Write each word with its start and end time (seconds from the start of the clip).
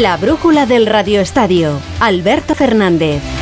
La 0.00 0.16
brújula 0.16 0.64
del 0.64 0.86
radioestadio. 0.86 1.80
Alberto 1.98 2.54
Fernández. 2.54 3.37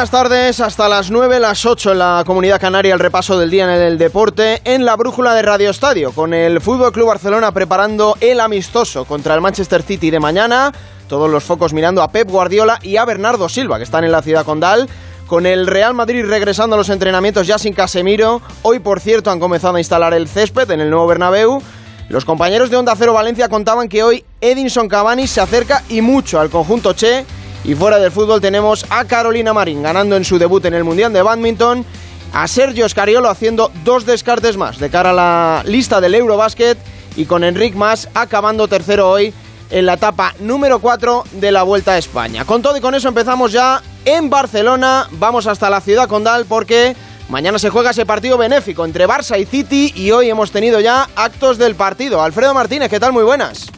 Buenas 0.00 0.10
tardes, 0.12 0.60
hasta 0.60 0.88
las 0.88 1.10
9, 1.10 1.38
las 1.40 1.66
8 1.66 1.92
en 1.92 1.98
la 1.98 2.22
Comunidad 2.26 2.58
Canaria, 2.58 2.94
el 2.94 3.00
repaso 3.00 3.38
del 3.38 3.50
día 3.50 3.64
en 3.64 3.82
el 3.82 3.98
deporte, 3.98 4.62
en 4.64 4.86
la 4.86 4.96
brújula 4.96 5.34
de 5.34 5.42
Radio 5.42 5.68
Estadio, 5.68 6.12
con 6.12 6.32
el 6.32 6.62
Fútbol 6.62 6.90
Club 6.90 7.08
Barcelona 7.08 7.52
preparando 7.52 8.16
el 8.22 8.40
amistoso 8.40 9.04
contra 9.04 9.34
el 9.34 9.42
Manchester 9.42 9.82
City 9.82 10.10
de 10.10 10.18
mañana, 10.18 10.72
todos 11.06 11.28
los 11.28 11.44
focos 11.44 11.74
mirando 11.74 12.00
a 12.00 12.10
Pep 12.10 12.30
Guardiola 12.30 12.78
y 12.80 12.96
a 12.96 13.04
Bernardo 13.04 13.46
Silva, 13.50 13.76
que 13.76 13.84
están 13.84 14.04
en 14.04 14.12
la 14.12 14.22
ciudad 14.22 14.46
condal, 14.46 14.88
con 15.26 15.44
el 15.44 15.66
Real 15.66 15.92
Madrid 15.92 16.24
regresando 16.24 16.76
a 16.76 16.78
los 16.78 16.88
entrenamientos 16.88 17.46
ya 17.46 17.58
sin 17.58 17.74
Casemiro, 17.74 18.40
hoy 18.62 18.78
por 18.78 19.00
cierto 19.00 19.30
han 19.30 19.38
comenzado 19.38 19.76
a 19.76 19.80
instalar 19.80 20.14
el 20.14 20.28
césped 20.28 20.70
en 20.70 20.80
el 20.80 20.88
nuevo 20.88 21.08
Bernabéu, 21.08 21.60
los 22.08 22.24
compañeros 22.24 22.70
de 22.70 22.78
Onda 22.78 22.96
Cero 22.96 23.12
Valencia 23.12 23.50
contaban 23.50 23.86
que 23.86 24.02
hoy 24.02 24.24
Edinson 24.40 24.88
Cavani 24.88 25.26
se 25.26 25.42
acerca 25.42 25.84
y 25.90 26.00
mucho 26.00 26.40
al 26.40 26.48
conjunto 26.48 26.94
Che, 26.94 27.26
y 27.64 27.74
fuera 27.74 27.98
del 27.98 28.10
fútbol 28.10 28.40
tenemos 28.40 28.86
a 28.90 29.04
Carolina 29.04 29.52
Marín 29.52 29.82
ganando 29.82 30.16
en 30.16 30.24
su 30.24 30.38
debut 30.38 30.64
en 30.64 30.74
el 30.74 30.84
Mundial 30.84 31.12
de 31.12 31.22
Badminton, 31.22 31.84
a 32.32 32.48
Sergio 32.48 32.88
Scariolo 32.88 33.28
haciendo 33.28 33.70
dos 33.84 34.06
descartes 34.06 34.56
más 34.56 34.78
de 34.78 34.90
cara 34.90 35.10
a 35.10 35.14
la 35.14 35.62
lista 35.66 36.00
del 36.00 36.14
Eurobasket 36.14 36.78
y 37.16 37.26
con 37.26 37.44
Enric 37.44 37.74
Mas 37.74 38.08
acabando 38.14 38.68
tercero 38.68 39.10
hoy 39.10 39.34
en 39.70 39.86
la 39.86 39.94
etapa 39.94 40.34
número 40.40 40.80
4 40.80 41.24
de 41.32 41.52
la 41.52 41.62
Vuelta 41.62 41.92
a 41.92 41.98
España. 41.98 42.44
Con 42.44 42.62
todo 42.62 42.76
y 42.76 42.80
con 42.80 42.94
eso 42.94 43.08
empezamos 43.08 43.52
ya 43.52 43.82
en 44.04 44.30
Barcelona, 44.30 45.08
vamos 45.12 45.46
hasta 45.46 45.70
la 45.70 45.80
ciudad 45.80 46.08
condal 46.08 46.46
porque 46.46 46.96
mañana 47.28 47.58
se 47.58 47.70
juega 47.70 47.90
ese 47.90 48.06
partido 48.06 48.38
benéfico 48.38 48.84
entre 48.84 49.06
Barça 49.06 49.38
y 49.38 49.44
City 49.44 49.92
y 49.94 50.10
hoy 50.10 50.30
hemos 50.30 50.50
tenido 50.50 50.80
ya 50.80 51.08
actos 51.14 51.58
del 51.58 51.74
partido. 51.74 52.22
Alfredo 52.22 52.54
Martínez, 52.54 52.88
¿qué 52.90 53.00
tal? 53.00 53.12
Muy 53.12 53.24
buenas. 53.24 53.70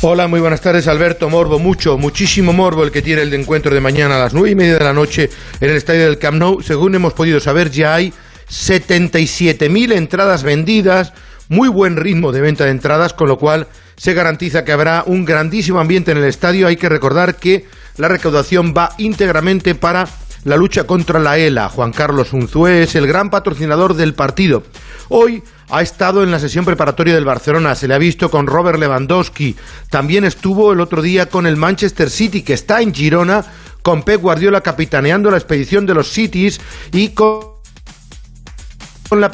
Hola, 0.00 0.28
muy 0.28 0.38
buenas 0.38 0.60
tardes, 0.60 0.86
Alberto. 0.86 1.28
Morbo, 1.28 1.58
mucho, 1.58 1.98
muchísimo 1.98 2.52
morbo 2.52 2.84
el 2.84 2.92
que 2.92 3.02
tiene 3.02 3.22
el 3.22 3.34
encuentro 3.34 3.74
de 3.74 3.80
mañana 3.80 4.14
a 4.14 4.20
las 4.20 4.32
nueve 4.32 4.50
y 4.50 4.54
media 4.54 4.74
de 4.74 4.84
la 4.84 4.92
noche 4.92 5.28
en 5.60 5.70
el 5.70 5.74
estadio 5.74 6.04
del 6.04 6.18
Camp 6.18 6.38
Nou. 6.38 6.62
Según 6.62 6.94
hemos 6.94 7.14
podido 7.14 7.40
saber, 7.40 7.68
ya 7.72 7.96
hay 7.96 8.12
77.000 8.48 9.92
entradas 9.92 10.44
vendidas, 10.44 11.12
muy 11.48 11.68
buen 11.68 11.96
ritmo 11.96 12.30
de 12.30 12.40
venta 12.40 12.64
de 12.64 12.70
entradas, 12.70 13.12
con 13.12 13.26
lo 13.26 13.38
cual 13.38 13.66
se 13.96 14.14
garantiza 14.14 14.64
que 14.64 14.70
habrá 14.70 15.02
un 15.04 15.24
grandísimo 15.24 15.80
ambiente 15.80 16.12
en 16.12 16.18
el 16.18 16.24
estadio. 16.24 16.68
Hay 16.68 16.76
que 16.76 16.88
recordar 16.88 17.34
que 17.34 17.66
la 17.96 18.06
recaudación 18.06 18.74
va 18.78 18.90
íntegramente 18.98 19.74
para 19.74 20.06
la 20.48 20.56
lucha 20.56 20.84
contra 20.84 21.20
la 21.20 21.38
ELA. 21.38 21.68
Juan 21.68 21.92
Carlos 21.92 22.32
Unzué 22.32 22.82
es 22.82 22.94
el 22.94 23.06
gran 23.06 23.30
patrocinador 23.30 23.94
del 23.94 24.14
partido. 24.14 24.62
Hoy 25.10 25.42
ha 25.70 25.82
estado 25.82 26.22
en 26.22 26.30
la 26.30 26.38
sesión 26.38 26.64
preparatoria 26.64 27.14
del 27.14 27.24
Barcelona, 27.24 27.74
se 27.74 27.86
le 27.86 27.94
ha 27.94 27.98
visto 27.98 28.30
con 28.30 28.46
Robert 28.46 28.78
Lewandowski, 28.78 29.56
también 29.90 30.24
estuvo 30.24 30.72
el 30.72 30.80
otro 30.80 31.02
día 31.02 31.28
con 31.28 31.46
el 31.46 31.56
Manchester 31.56 32.10
City, 32.10 32.42
que 32.42 32.54
está 32.54 32.80
en 32.80 32.94
Girona, 32.94 33.44
con 33.82 34.02
Pep 34.02 34.20
Guardiola 34.20 34.62
capitaneando 34.62 35.30
la 35.30 35.36
expedición 35.36 35.86
de 35.86 35.94
los 35.94 36.10
Cities 36.10 36.60
y 36.92 37.10
con 37.10 37.42
la 39.10 39.30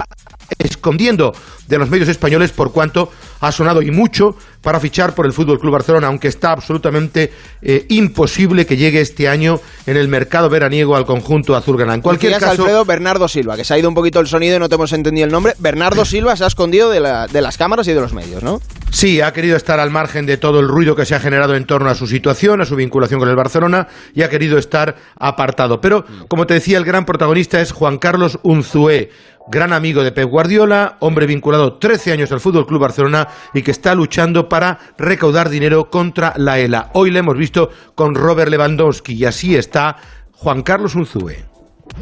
escondiendo 0.58 1.34
de 1.66 1.78
los 1.78 1.90
medios 1.90 2.08
españoles 2.08 2.52
por 2.52 2.72
cuanto 2.72 3.10
ha 3.46 3.52
sonado 3.52 3.82
y 3.82 3.90
mucho 3.90 4.36
para 4.62 4.80
fichar 4.80 5.14
por 5.14 5.26
el 5.26 5.32
Fútbol 5.32 5.58
Club 5.60 5.72
Barcelona, 5.72 6.06
aunque 6.06 6.28
está 6.28 6.52
absolutamente 6.52 7.30
eh, 7.60 7.84
imposible 7.90 8.64
que 8.66 8.76
llegue 8.76 9.00
este 9.00 9.28
año 9.28 9.60
en 9.86 9.96
el 9.96 10.08
mercado 10.08 10.48
veraniego 10.48 10.96
al 10.96 11.04
conjunto 11.04 11.54
azulgrana. 11.54 11.94
En 11.94 12.00
cualquier 12.00 12.32
caso, 12.38 12.62
Alfredo 12.62 12.84
Bernardo 12.84 13.28
Silva, 13.28 13.56
que 13.56 13.64
se 13.64 13.74
ha 13.74 13.78
ido 13.78 13.88
un 13.88 13.94
poquito 13.94 14.20
el 14.20 14.26
sonido 14.26 14.56
y 14.56 14.58
no 14.58 14.68
te 14.68 14.74
hemos 14.76 14.92
entendido 14.92 15.26
el 15.26 15.32
nombre. 15.32 15.52
Bernardo 15.58 16.04
Silva 16.04 16.36
se 16.36 16.44
ha 16.44 16.46
escondido 16.46 16.90
de, 16.90 17.00
la- 17.00 17.26
de 17.26 17.40
las 17.42 17.58
cámaras 17.58 17.86
y 17.88 17.92
de 17.92 18.00
los 18.00 18.12
medios, 18.14 18.42
¿no? 18.42 18.60
Sí, 18.90 19.20
ha 19.20 19.32
querido 19.32 19.56
estar 19.56 19.80
al 19.80 19.90
margen 19.90 20.24
de 20.24 20.36
todo 20.36 20.60
el 20.60 20.68
ruido 20.68 20.94
que 20.96 21.04
se 21.04 21.14
ha 21.14 21.20
generado 21.20 21.56
en 21.56 21.66
torno 21.66 21.90
a 21.90 21.94
su 21.94 22.06
situación, 22.06 22.60
a 22.60 22.64
su 22.64 22.76
vinculación 22.76 23.18
con 23.20 23.28
el 23.28 23.34
Barcelona, 23.36 23.88
y 24.14 24.22
ha 24.22 24.28
querido 24.30 24.56
estar 24.56 24.94
apartado. 25.18 25.80
Pero, 25.80 26.04
como 26.28 26.46
te 26.46 26.54
decía, 26.54 26.78
el 26.78 26.84
gran 26.84 27.04
protagonista 27.04 27.60
es 27.60 27.72
Juan 27.72 27.98
Carlos 27.98 28.38
Unzué, 28.42 29.10
gran 29.46 29.72
amigo 29.72 30.02
de 30.02 30.12
Pep 30.12 30.28
Guardiola, 30.28 30.96
hombre 31.00 31.26
vinculado 31.26 31.74
13 31.74 32.12
años 32.12 32.32
al 32.32 32.40
Fútbol 32.40 32.66
Club 32.66 32.80
Barcelona 32.80 33.28
y 33.52 33.62
que 33.62 33.70
está 33.70 33.94
luchando 33.94 34.48
para 34.48 34.78
recaudar 34.96 35.50
dinero 35.50 35.90
contra 35.90 36.34
la 36.36 36.58
ELA. 36.58 36.90
Hoy 36.94 37.10
le 37.10 37.18
hemos 37.18 37.36
visto 37.36 37.70
con 37.94 38.14
Robert 38.14 38.50
Lewandowski 38.50 39.14
y 39.14 39.24
así 39.24 39.56
está 39.56 39.96
Juan 40.32 40.62
Carlos 40.62 40.94
Unzué. 40.94 41.44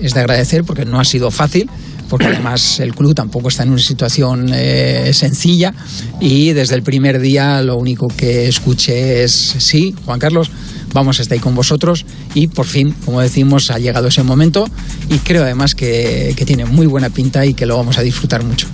es 0.00 0.14
de 0.14 0.20
agradecer 0.20 0.64
porque 0.64 0.84
no 0.84 1.00
ha 1.00 1.04
sido 1.04 1.30
fácil, 1.30 1.68
porque 2.08 2.26
además 2.26 2.78
el 2.80 2.94
club 2.94 3.14
tampoco 3.14 3.48
está 3.48 3.64
en 3.64 3.70
una 3.70 3.78
situación 3.78 4.50
eh, 4.52 5.10
sencilla 5.12 5.74
y 6.20 6.52
desde 6.52 6.76
el 6.76 6.82
primer 6.82 7.20
día 7.20 7.60
lo 7.62 7.76
único 7.76 8.08
que 8.08 8.46
escuché 8.46 9.24
es 9.24 9.32
sí, 9.32 9.94
Juan 10.04 10.20
Carlos, 10.20 10.50
vamos 10.92 11.18
a 11.18 11.22
estar 11.22 11.36
ahí 11.36 11.40
con 11.40 11.54
vosotros 11.54 12.04
y 12.34 12.48
por 12.48 12.66
fin, 12.66 12.94
como 13.04 13.20
decimos, 13.20 13.70
ha 13.70 13.78
llegado 13.78 14.08
ese 14.08 14.22
momento 14.22 14.68
y 15.08 15.18
creo 15.18 15.42
además 15.42 15.74
que, 15.74 16.34
que 16.36 16.44
tiene 16.44 16.64
muy 16.64 16.86
buena 16.86 17.10
pinta 17.10 17.44
y 17.46 17.54
que 17.54 17.66
lo 17.66 17.76
vamos 17.76 17.98
a 17.98 18.02
disfrutar 18.02 18.44
mucho. 18.44 18.68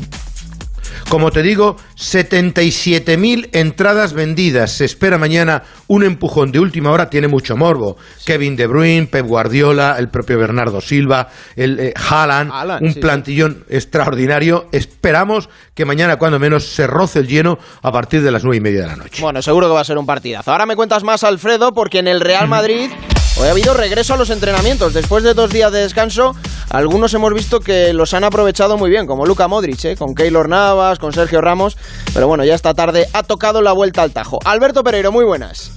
Como 1.09 1.31
te 1.31 1.43
digo, 1.43 1.77
77.000 1.97 3.49
entradas 3.53 4.13
vendidas. 4.13 4.73
Se 4.73 4.85
espera 4.85 5.17
mañana 5.17 5.63
un 5.87 6.05
empujón 6.05 6.53
de 6.53 6.61
última 6.61 6.91
hora. 6.91 7.09
Tiene 7.09 7.29
mucho 7.29 7.57
morbo. 7.57 7.97
Kevin 8.27 8.57
De 8.57 8.67
Bruyne, 8.67 9.07
Pep 9.07 9.25
Guardiola, 9.25 9.97
el 9.99 10.11
propio 10.11 10.39
Bernardo 10.39 10.83
Silva, 10.83 11.29
el 11.57 11.81
eh, 11.81 11.95
Haaland, 11.97 12.51
Haaland, 12.53 12.83
un 12.83 12.93
sí, 12.93 13.01
plantillón 13.01 13.65
extraordinario. 13.71 14.67
Esperamos 14.71 15.49
que 15.75 15.87
mañana, 15.87 16.17
cuando 16.17 16.39
menos, 16.39 16.67
se 16.67 16.87
roce 16.87 17.21
el 17.21 17.27
lleno 17.27 17.59
a 17.81 17.91
partir 17.91 18.23
de 18.23 18.31
las 18.31 18.45
nueve 18.45 18.59
y 18.59 18.61
media 18.61 18.83
de 18.83 18.87
la 18.89 18.97
noche. 18.97 19.23
Bueno, 19.23 19.41
seguro 19.41 19.67
que 19.69 19.75
va 19.75 19.81
a 19.81 19.85
ser 19.85 19.97
un 19.97 20.05
partidazo. 20.05 20.53
Ahora 20.53 20.67
me 20.67 20.77
cuentas 20.77 21.05
más, 21.05 21.25
Alfredo, 21.25 21.73
porque 21.73 22.01
en 22.01 22.09
el 22.09 22.21
Real 22.21 22.49
Madrid 22.49 22.91
hoy 23.39 23.49
ha 23.49 23.51
habido 23.53 23.75
regreso 23.75 24.15
a 24.15 24.17
los 24.17 24.31
entrenamientos. 24.31 24.95
Después 24.95 25.23
de 25.23 25.35
dos 25.35 25.51
días 25.51 25.71
de 25.73 25.81
descanso, 25.81 26.35
algunos 26.71 27.15
hemos 27.15 27.33
visto 27.33 27.61
que 27.61 27.93
los 27.93 28.15
han 28.15 28.25
aprovechado 28.25 28.77
muy 28.77 28.91
bien, 28.91 29.07
como 29.07 29.27
Luca 29.27 29.49
Modric, 29.49 29.85
¿eh? 29.85 29.97
con 29.97 30.15
Keylor 30.15 30.49
Navas, 30.49 30.99
con 30.99 31.13
Sergio 31.13 31.41
Ramos. 31.41 31.77
Pero 32.13 32.27
bueno, 32.27 32.45
ya 32.45 32.55
esta 32.55 32.75
tarde 32.75 33.07
ha 33.13 33.23
tocado 33.23 33.63
la 33.63 33.73
vuelta 33.73 34.03
al 34.03 34.13
tajo. 34.13 34.39
Alberto 34.45 34.83
Pereiro, 34.83 35.13
muy 35.13 35.25
buenas. 35.25 35.73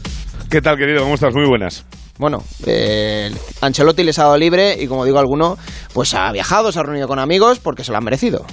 ¿Qué 0.50 0.62
tal, 0.62 0.78
querido? 0.78 1.04
¿Cómo 1.04 1.16
estás? 1.16 1.34
Muy 1.34 1.48
buenas. 1.48 1.86
Bueno, 2.18 2.44
eh, 2.66 3.32
Ancelotti 3.62 4.04
les 4.04 4.20
ha 4.20 4.24
dado 4.24 4.38
libre 4.38 4.78
y 4.80 4.88
como 4.88 5.06
digo 5.06 5.18
alguno, 5.18 5.58
pues 5.94 6.14
ha 6.14 6.32
viajado, 6.32 6.72
se 6.72 6.80
ha 6.80 6.84
reunido 6.84 7.08
con 7.08 7.20
amigos 7.20 7.60
porque 7.60 7.84
se 7.84 7.92
lo 7.92 7.98
han 7.98 8.04
merecido. 8.04 8.46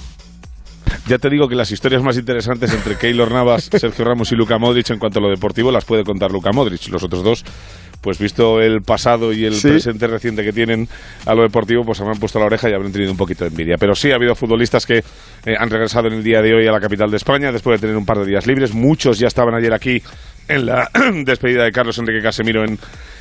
Ya 1.07 1.17
te 1.17 1.29
digo 1.29 1.47
que 1.47 1.55
las 1.55 1.71
historias 1.71 2.03
más 2.03 2.17
interesantes 2.17 2.73
entre 2.73 2.95
Keylor 2.97 3.31
Navas, 3.31 3.69
Sergio 3.77 4.05
Ramos 4.05 4.31
y 4.31 4.35
Luka 4.35 4.57
Modric 4.57 4.89
en 4.91 4.99
cuanto 4.99 5.19
a 5.19 5.21
lo 5.23 5.29
deportivo 5.29 5.71
las 5.71 5.85
puede 5.85 6.03
contar 6.03 6.31
Luka 6.31 6.51
Modric. 6.51 6.87
Los 6.89 7.03
otros 7.03 7.23
dos, 7.23 7.43
pues 8.01 8.17
visto 8.19 8.61
el 8.61 8.81
pasado 8.81 9.33
y 9.33 9.45
el 9.45 9.53
Sí. 9.55 9.67
presente 9.69 10.07
reciente 10.07 10.43
que 10.43 10.53
tienen 10.53 10.87
a 11.25 11.33
lo 11.35 11.41
deportivo, 11.43 11.83
pues 11.83 11.99
habrán 12.01 12.17
puesto 12.19 12.39
la 12.39 12.45
oreja 12.45 12.69
y 12.69 12.73
habrán 12.73 12.91
tenido 12.91 13.11
un 13.11 13.17
poquito 13.17 13.43
de 13.43 13.49
envidia. 13.49 13.75
Pero 13.79 13.93
sí 13.95 14.11
ha 14.11 14.15
habido 14.15 14.35
futbolistas 14.35 14.85
que 14.85 14.99
eh, 14.99 15.55
han 15.57 15.69
regresado 15.69 16.07
en 16.07 16.13
el 16.13 16.23
día 16.23 16.41
de 16.41 16.53
hoy 16.53 16.67
a 16.67 16.71
la 16.71 16.79
capital 16.79 17.11
de 17.11 17.17
España 17.17 17.51
después 17.51 17.79
de 17.79 17.87
tener 17.87 17.97
un 17.97 18.05
par 18.05 18.19
de 18.19 18.25
días 18.25 18.47
libres. 18.47 18.73
Muchos 18.73 19.19
ya 19.19 19.27
estaban 19.27 19.53
ayer 19.55 19.73
aquí 19.73 20.01
en 20.49 20.65
la 20.65 20.89
despedida 21.23 21.63
de 21.63 21.71
Carlos 21.71 21.97
Enrique 21.99 22.21
Casemiro 22.21 22.65
en, 22.65 22.77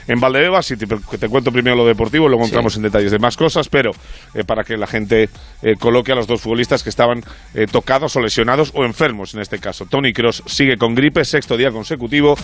en 0.08 0.20
Valdebebas. 0.20 0.66
Si 0.66 0.76
te, 0.76 0.86
te 0.86 1.28
cuento 1.28 1.52
primero 1.52 1.76
lo 1.76 1.86
deportivo, 1.86 2.28
luego 2.28 2.44
entramos 2.44 2.76
en 2.76 2.82
detalles 2.82 3.12
de 3.12 3.18
más 3.18 3.36
cosas, 3.36 3.68
pero 3.68 3.90
eh, 4.34 4.42
para 4.44 4.64
que 4.64 4.76
la 4.76 4.86
gente 4.86 5.28
eh, 5.62 5.74
coloque 5.78 6.12
a 6.12 6.14
los 6.16 6.26
dos 6.26 6.40
futbolistas 6.40 6.82
que 6.82 6.90
estaban 6.90 7.20
eh, 7.54 7.66
tocados 7.70 8.16
o 8.16 8.20
lesionados 8.20 8.72
o 8.74 8.84
enfermos 8.84 9.34
en 9.34 9.40
este 9.40 9.58
caso. 9.58 9.84
Tony 9.88 10.12
Cross 10.12 10.42
sigue 10.46 10.76
con 10.76 10.94
gripe, 10.94 11.24
sexto 11.24 11.56
día 11.56 11.70
consecutivo, 11.70 12.34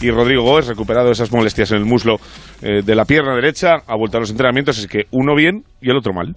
y 0.00 0.10
Rodrigo 0.10 0.42
Gómez, 0.42 0.68
recuperado 0.68 1.06
de 1.06 1.12
esas 1.12 1.32
molestias 1.32 1.72
en 1.72 1.78
el 1.78 1.84
muslo 1.84 2.16
de 2.60 2.94
la 2.94 3.04
pierna 3.04 3.34
derecha, 3.34 3.82
ha 3.86 3.96
vuelto 3.96 4.16
a 4.16 4.20
los 4.20 4.30
entrenamientos, 4.30 4.78
así 4.78 4.88
que 4.88 5.04
uno 5.10 5.34
bien 5.34 5.64
y 5.82 5.90
el 5.90 5.96
otro 5.96 6.12
mal. 6.12 6.34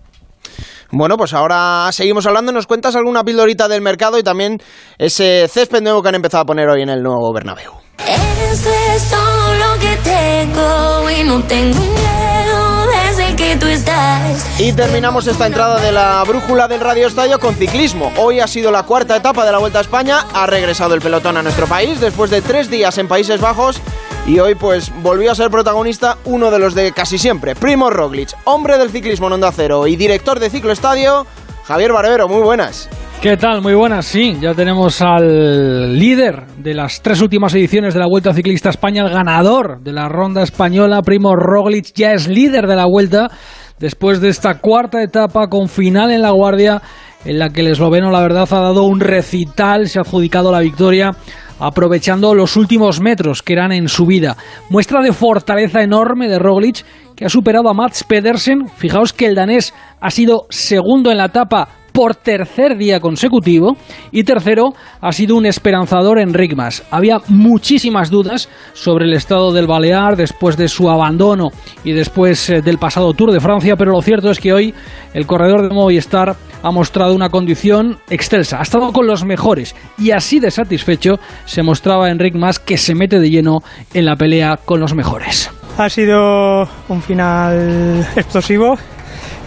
Bueno, 0.91 1.17
pues 1.17 1.33
ahora 1.33 1.89
seguimos 1.91 2.25
hablando. 2.27 2.51
¿Nos 2.51 2.67
cuentas 2.67 2.95
alguna 2.95 3.23
pildorita 3.23 3.67
del 3.67 3.81
mercado 3.81 4.17
y 4.17 4.23
también 4.23 4.57
ese 4.97 5.47
césped 5.47 5.81
nuevo 5.81 6.01
que 6.01 6.09
han 6.09 6.15
empezado 6.15 6.43
a 6.43 6.45
poner 6.45 6.69
hoy 6.69 6.81
en 6.81 6.89
el 6.89 7.01
nuevo 7.01 7.33
Bernabéu? 7.33 7.86
Eso 8.05 8.69
es 8.95 9.09
todo 9.09 9.53
lo 9.55 9.79
que 9.79 9.97
tengo 10.03 11.09
y 11.09 11.23
no 11.23 11.43
tengo 11.43 11.79
miedo 11.79 12.85
desde 12.87 13.35
que 13.35 13.55
tú 13.55 13.65
estás. 13.67 14.59
Y 14.59 14.71
terminamos 14.73 15.27
esta 15.27 15.47
entrada 15.47 15.79
de 15.79 15.91
la 15.91 16.23
brújula 16.23 16.67
del 16.67 16.79
Radio 16.79 17.07
Estadio 17.07 17.39
con 17.39 17.55
ciclismo. 17.55 18.11
Hoy 18.17 18.39
ha 18.39 18.47
sido 18.47 18.71
la 18.71 18.83
cuarta 18.83 19.15
etapa 19.15 19.45
de 19.45 19.51
la 19.51 19.57
Vuelta 19.57 19.79
a 19.79 19.81
España. 19.81 20.25
Ha 20.33 20.45
regresado 20.45 20.93
el 20.93 21.01
pelotón 21.01 21.37
a 21.37 21.43
nuestro 21.43 21.67
país 21.67 21.99
después 21.99 22.29
de 22.29 22.41
tres 22.41 22.69
días 22.69 22.97
en 22.97 23.07
Países 23.07 23.41
Bajos. 23.41 23.81
Y 24.25 24.39
hoy 24.39 24.55
pues 24.55 24.91
volvió 25.01 25.31
a 25.31 25.35
ser 25.35 25.49
protagonista 25.49 26.17
uno 26.25 26.51
de 26.51 26.59
los 26.59 26.75
de 26.75 26.91
casi 26.91 27.17
siempre, 27.17 27.55
Primo 27.55 27.89
Roglic, 27.89 28.35
hombre 28.43 28.77
del 28.77 28.91
ciclismo 28.91 29.27
en 29.27 29.33
Onda 29.33 29.53
Cero 29.55 29.87
y 29.87 29.95
director 29.95 30.39
de 30.41 30.49
Ciclo 30.49 30.73
Estadio, 30.73 31.25
Javier 31.65 31.93
Barbero, 31.93 32.27
muy 32.27 32.41
buenas. 32.41 32.89
¿Qué 33.21 33.35
tal? 33.35 33.63
Muy 33.63 33.73
buenas, 33.73 34.05
sí. 34.05 34.37
Ya 34.39 34.53
tenemos 34.53 35.01
al 35.01 35.97
líder 35.97 36.45
de 36.59 36.75
las 36.75 37.01
tres 37.01 37.19
últimas 37.19 37.51
ediciones 37.55 37.95
de 37.95 37.99
la 37.99 38.07
Vuelta 38.07 38.31
Ciclista 38.31 38.69
España, 38.69 39.03
el 39.03 39.09
ganador 39.09 39.81
de 39.81 39.91
la 39.91 40.07
ronda 40.07 40.43
española, 40.43 41.01
Primo 41.01 41.35
Roglic, 41.35 41.93
ya 41.95 42.13
es 42.13 42.27
líder 42.27 42.67
de 42.67 42.75
la 42.75 42.85
Vuelta 42.85 43.31
después 43.79 44.21
de 44.21 44.29
esta 44.29 44.59
cuarta 44.59 45.01
etapa 45.01 45.47
con 45.47 45.67
final 45.67 46.11
en 46.11 46.21
la 46.21 46.29
Guardia, 46.29 46.79
en 47.25 47.39
la 47.39 47.49
que 47.49 47.61
el 47.61 47.67
esloveno, 47.67 48.11
la 48.11 48.21
verdad, 48.21 48.47
ha 48.51 48.61
dado 48.61 48.83
un 48.83 48.99
recital, 48.99 49.89
se 49.89 49.97
ha 49.97 50.03
adjudicado 50.03 50.51
la 50.51 50.59
victoria 50.59 51.11
aprovechando 51.59 52.35
los 52.35 52.55
últimos 52.55 53.01
metros 53.01 53.41
que 53.41 53.53
eran 53.53 53.71
en 53.71 53.89
su 53.89 54.05
vida. 54.05 54.37
Muestra 54.69 55.01
de 55.01 55.11
fortaleza 55.11 55.81
enorme 55.81 56.29
de 56.29 56.37
Roglic, 56.37 56.85
que 57.15 57.25
ha 57.25 57.29
superado 57.29 57.67
a 57.67 57.73
Mats 57.73 58.03
Pedersen. 58.03 58.67
Fijaos 58.77 59.11
que 59.11 59.25
el 59.25 59.33
danés 59.33 59.73
ha 59.99 60.11
sido 60.11 60.45
segundo 60.51 61.09
en 61.09 61.17
la 61.17 61.25
etapa 61.25 61.67
por 61.97 62.13
tercer 62.13 62.77
día 62.77 62.99
consecutivo 62.99 63.75
y 64.11 64.23
tercero 64.23 64.75
ha 65.01 65.11
sido 65.11 65.35
un 65.35 65.47
esperanzador 65.47 66.19
en 66.19 66.31
Rigmas. 66.31 66.83
Había 66.91 67.17
muchísimas 67.27 68.11
dudas 68.11 68.49
sobre 68.73 69.05
el 69.05 69.13
estado 69.13 69.51
del 69.51 69.65
Balear 69.65 70.15
después 70.15 70.57
de 70.57 70.67
su 70.67 70.91
abandono 70.91 71.47
y 71.83 71.93
después 71.93 72.51
eh, 72.51 72.61
del 72.61 72.77
pasado 72.77 73.13
Tour 73.13 73.31
de 73.31 73.39
Francia, 73.39 73.75
pero 73.77 73.93
lo 73.93 74.03
cierto 74.03 74.29
es 74.29 74.39
que 74.39 74.53
hoy 74.53 74.75
el 75.15 75.25
corredor 75.25 75.63
de 75.63 75.73
Movistar 75.73 76.35
ha 76.61 76.69
mostrado 76.69 77.15
una 77.15 77.29
condición 77.29 77.97
excelsa, 78.11 78.59
ha 78.59 78.61
estado 78.61 78.93
con 78.93 79.07
los 79.07 79.25
mejores 79.25 79.75
y 79.97 80.11
así 80.11 80.39
de 80.39 80.51
satisfecho 80.51 81.15
se 81.45 81.63
mostraba 81.63 82.11
Enric 82.11 82.35
Mas 82.35 82.59
que 82.59 82.77
se 82.77 82.93
mete 82.93 83.19
de 83.19 83.31
lleno 83.31 83.61
en 83.95 84.05
la 84.05 84.15
pelea 84.15 84.59
con 84.63 84.79
los 84.79 84.93
mejores. 84.93 85.49
Ha 85.79 85.89
sido 85.89 86.69
un 86.89 87.01
final 87.01 88.05
explosivo 88.15 88.77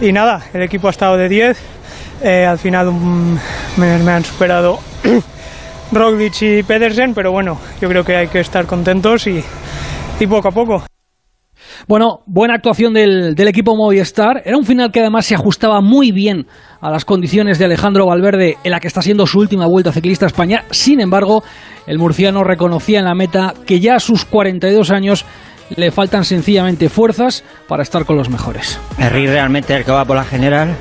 y 0.01 0.11
nada, 0.11 0.43
el 0.53 0.63
equipo 0.63 0.89
ha 0.89 0.91
estado 0.91 1.17
de 1.17 1.29
10 1.29 1.80
eh, 2.23 2.45
al 2.47 2.59
final 2.59 2.93
me, 3.77 4.11
han 4.11 4.25
superado 4.25 4.79
Roglic 5.93 6.43
y 6.43 6.63
Pedersen, 6.63 7.15
pero 7.15 7.33
bueno, 7.33 7.59
yo 7.81 7.89
creo 7.89 8.05
que 8.05 8.17
hay 8.17 8.29
que 8.29 8.41
estar 8.41 8.67
contentos 8.67 9.27
y, 9.27 9.43
poco 10.29 10.49
a 10.49 10.53
poco. 10.53 10.85
Bueno, 11.89 12.21
buena 12.27 12.55
actuación 12.55 12.93
del, 12.93 13.35
del, 13.35 13.49
equipo 13.49 13.75
Movistar. 13.75 14.43
Era 14.45 14.57
un 14.57 14.65
final 14.65 14.93
que 14.93 15.01
además 15.01 15.25
se 15.25 15.35
ajustaba 15.35 15.81
muy 15.81 16.13
bien 16.13 16.47
a 16.81 16.91
las 16.91 17.05
condiciones 17.05 17.59
de 17.59 17.65
Alejandro 17.65 18.07
Valverde 18.07 18.59
en 18.63 18.71
la 18.71 18.81
que 18.81 18.89
está 18.89 19.03
siendo 19.03 19.27
su 19.27 19.39
última 19.39 19.67
vuelta 19.67 19.91
ciclista 19.91 20.27
a 20.27 20.29
España. 20.29 20.65
Sin 20.71 21.01
embargo, 21.01 21.43
el 21.87 21.99
murciano 21.99 22.45
reconocía 22.45 22.99
en 22.99 23.07
la 23.07 23.15
meta 23.15 23.55
que 23.67 23.81
ya 23.81 23.97
a 23.97 24.01
sus 24.01 24.25
42 24.27 24.91
años 24.91 25.25
le 25.77 25.91
faltan 25.91 26.25
sencillamente 26.25 26.89
fuerzas 26.89 27.45
para 27.67 27.83
estar 27.83 28.05
con 28.05 28.17
los 28.17 28.29
mejores. 28.29 28.79
Henry 28.99 29.27
realmente 29.27 29.75
el 29.75 29.85
que 29.85 29.93
va 29.93 30.05
por 30.05 30.17
la 30.17 30.25
general 30.25 30.77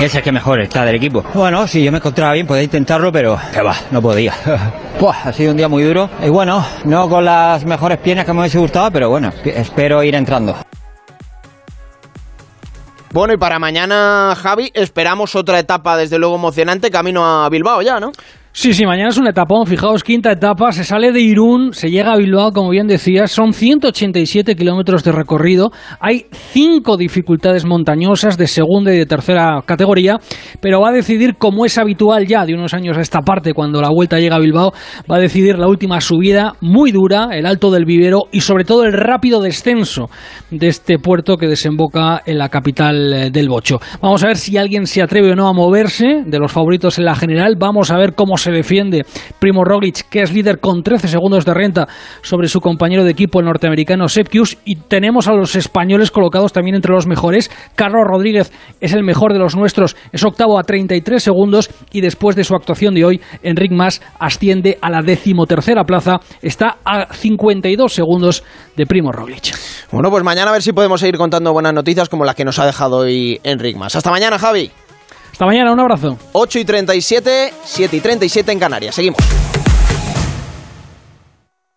es 0.00 0.14
el 0.14 0.22
que 0.22 0.32
mejor 0.32 0.60
está 0.60 0.84
del 0.84 0.96
equipo. 0.96 1.24
Bueno, 1.34 1.66
si 1.66 1.82
yo 1.82 1.92
me 1.92 1.98
encontraba 1.98 2.32
bien 2.32 2.46
podía 2.46 2.62
intentarlo, 2.62 3.12
pero 3.12 3.38
que 3.52 3.62
va, 3.62 3.76
no 3.90 4.02
podía. 4.02 4.34
ha 5.24 5.32
sido 5.32 5.50
un 5.50 5.56
día 5.56 5.68
muy 5.68 5.82
duro 5.82 6.08
y 6.24 6.28
bueno, 6.28 6.64
no 6.84 7.08
con 7.08 7.24
las 7.24 7.64
mejores 7.64 7.98
piernas 7.98 8.24
que 8.24 8.32
me 8.32 8.40
hubiese 8.40 8.58
gustado, 8.58 8.90
pero 8.90 9.08
bueno, 9.08 9.32
espero 9.44 10.02
ir 10.02 10.14
entrando. 10.14 10.56
Bueno, 13.12 13.34
y 13.34 13.36
para 13.36 13.58
mañana, 13.58 14.34
Javi, 14.40 14.70
esperamos 14.74 15.36
otra 15.36 15.58
etapa, 15.58 15.98
desde 15.98 16.18
luego 16.18 16.36
emocionante, 16.36 16.90
camino 16.90 17.44
a 17.44 17.48
Bilbao 17.50 17.82
ya, 17.82 18.00
¿no? 18.00 18.10
Sí, 18.54 18.74
sí, 18.74 18.84
mañana 18.84 19.08
es 19.08 19.16
un 19.16 19.26
etapón, 19.26 19.66
fijaos, 19.66 20.04
quinta 20.04 20.30
etapa, 20.30 20.72
se 20.72 20.84
sale 20.84 21.10
de 21.10 21.22
Irún, 21.22 21.72
se 21.72 21.90
llega 21.90 22.12
a 22.12 22.18
Bilbao, 22.18 22.52
como 22.52 22.68
bien 22.68 22.86
decías, 22.86 23.30
son 23.32 23.54
187 23.54 24.54
kilómetros 24.56 25.02
de 25.04 25.10
recorrido, 25.10 25.72
hay 25.98 26.26
cinco 26.30 26.98
dificultades 26.98 27.64
montañosas 27.64 28.36
de 28.36 28.46
segunda 28.46 28.92
y 28.92 28.98
de 28.98 29.06
tercera 29.06 29.62
categoría, 29.64 30.18
pero 30.60 30.82
va 30.82 30.90
a 30.90 30.92
decidir, 30.92 31.36
como 31.38 31.64
es 31.64 31.78
habitual 31.78 32.26
ya 32.26 32.44
de 32.44 32.52
unos 32.52 32.74
años 32.74 32.98
a 32.98 33.00
esta 33.00 33.22
parte, 33.22 33.54
cuando 33.54 33.80
la 33.80 33.88
vuelta 33.88 34.20
llega 34.20 34.36
a 34.36 34.40
Bilbao, 34.40 34.74
va 35.10 35.16
a 35.16 35.20
decidir 35.20 35.58
la 35.58 35.66
última 35.66 36.02
subida 36.02 36.52
muy 36.60 36.92
dura, 36.92 37.30
el 37.32 37.46
alto 37.46 37.70
del 37.70 37.86
vivero 37.86 38.24
y 38.32 38.42
sobre 38.42 38.64
todo 38.64 38.84
el 38.84 38.92
rápido 38.92 39.40
descenso 39.40 40.10
de 40.50 40.68
este 40.68 40.98
puerto 40.98 41.38
que 41.38 41.46
desemboca 41.46 42.20
en 42.26 42.36
la 42.36 42.50
capital 42.50 43.14
eh, 43.14 43.30
del 43.30 43.48
Bocho. 43.48 43.80
Vamos 44.02 44.22
a 44.22 44.26
ver 44.26 44.36
si 44.36 44.58
alguien 44.58 44.86
se 44.86 45.00
atreve 45.00 45.32
o 45.32 45.36
no 45.36 45.48
a 45.48 45.54
moverse 45.54 46.22
de 46.26 46.38
los 46.38 46.52
favoritos 46.52 46.98
en 46.98 47.06
la 47.06 47.16
general, 47.16 47.56
vamos 47.58 47.90
a 47.90 47.96
ver 47.96 48.12
cómo 48.12 48.36
se 48.42 48.50
defiende 48.50 49.04
Primo 49.38 49.64
Roglic, 49.64 50.08
que 50.08 50.22
es 50.22 50.32
líder 50.32 50.60
con 50.60 50.82
13 50.82 51.08
segundos 51.08 51.44
de 51.44 51.54
renta 51.54 51.88
sobre 52.22 52.48
su 52.48 52.60
compañero 52.60 53.04
de 53.04 53.10
equipo 53.10 53.40
el 53.40 53.46
norteamericano 53.46 54.08
Sepkius 54.08 54.58
y 54.64 54.76
tenemos 54.76 55.28
a 55.28 55.32
los 55.32 55.54
españoles 55.56 56.10
colocados 56.10 56.52
también 56.52 56.76
entre 56.76 56.92
los 56.92 57.06
mejores. 57.06 57.50
Carlos 57.74 58.02
Rodríguez 58.06 58.52
es 58.80 58.92
el 58.92 59.02
mejor 59.02 59.32
de 59.32 59.38
los 59.38 59.56
nuestros, 59.56 59.96
es 60.12 60.24
octavo 60.24 60.58
a 60.58 60.62
33 60.62 61.22
segundos 61.22 61.70
y 61.92 62.00
después 62.00 62.36
de 62.36 62.44
su 62.44 62.54
actuación 62.54 62.94
de 62.94 63.04
hoy, 63.04 63.20
Enric 63.42 63.72
Mas 63.72 64.02
asciende 64.18 64.78
a 64.80 64.90
la 64.90 65.02
decimotercera 65.02 65.84
plaza, 65.84 66.20
está 66.40 66.78
a 66.84 67.12
52 67.12 67.92
segundos 67.92 68.44
de 68.76 68.86
Primo 68.86 69.12
Roglic. 69.12 69.54
Bueno, 69.90 70.10
pues 70.10 70.24
mañana 70.24 70.50
a 70.50 70.52
ver 70.52 70.62
si 70.62 70.72
podemos 70.72 71.00
seguir 71.00 71.16
contando 71.16 71.52
buenas 71.52 71.74
noticias 71.74 72.08
como 72.08 72.24
las 72.24 72.34
que 72.34 72.44
nos 72.44 72.58
ha 72.58 72.66
dejado 72.66 72.98
hoy 72.98 73.40
Enric 73.44 73.76
Mas. 73.76 73.96
Hasta 73.96 74.10
mañana, 74.10 74.38
Javi. 74.38 74.70
Hasta 75.42 75.50
mañana, 75.50 75.72
un 75.72 75.80
abrazo. 75.80 76.16
8 76.30 76.60
y 76.60 76.64
37, 76.64 77.52
7 77.64 77.96
y 77.96 78.00
37 78.00 78.52
en 78.52 78.60
Canarias. 78.60 78.94
Seguimos. 78.94 79.18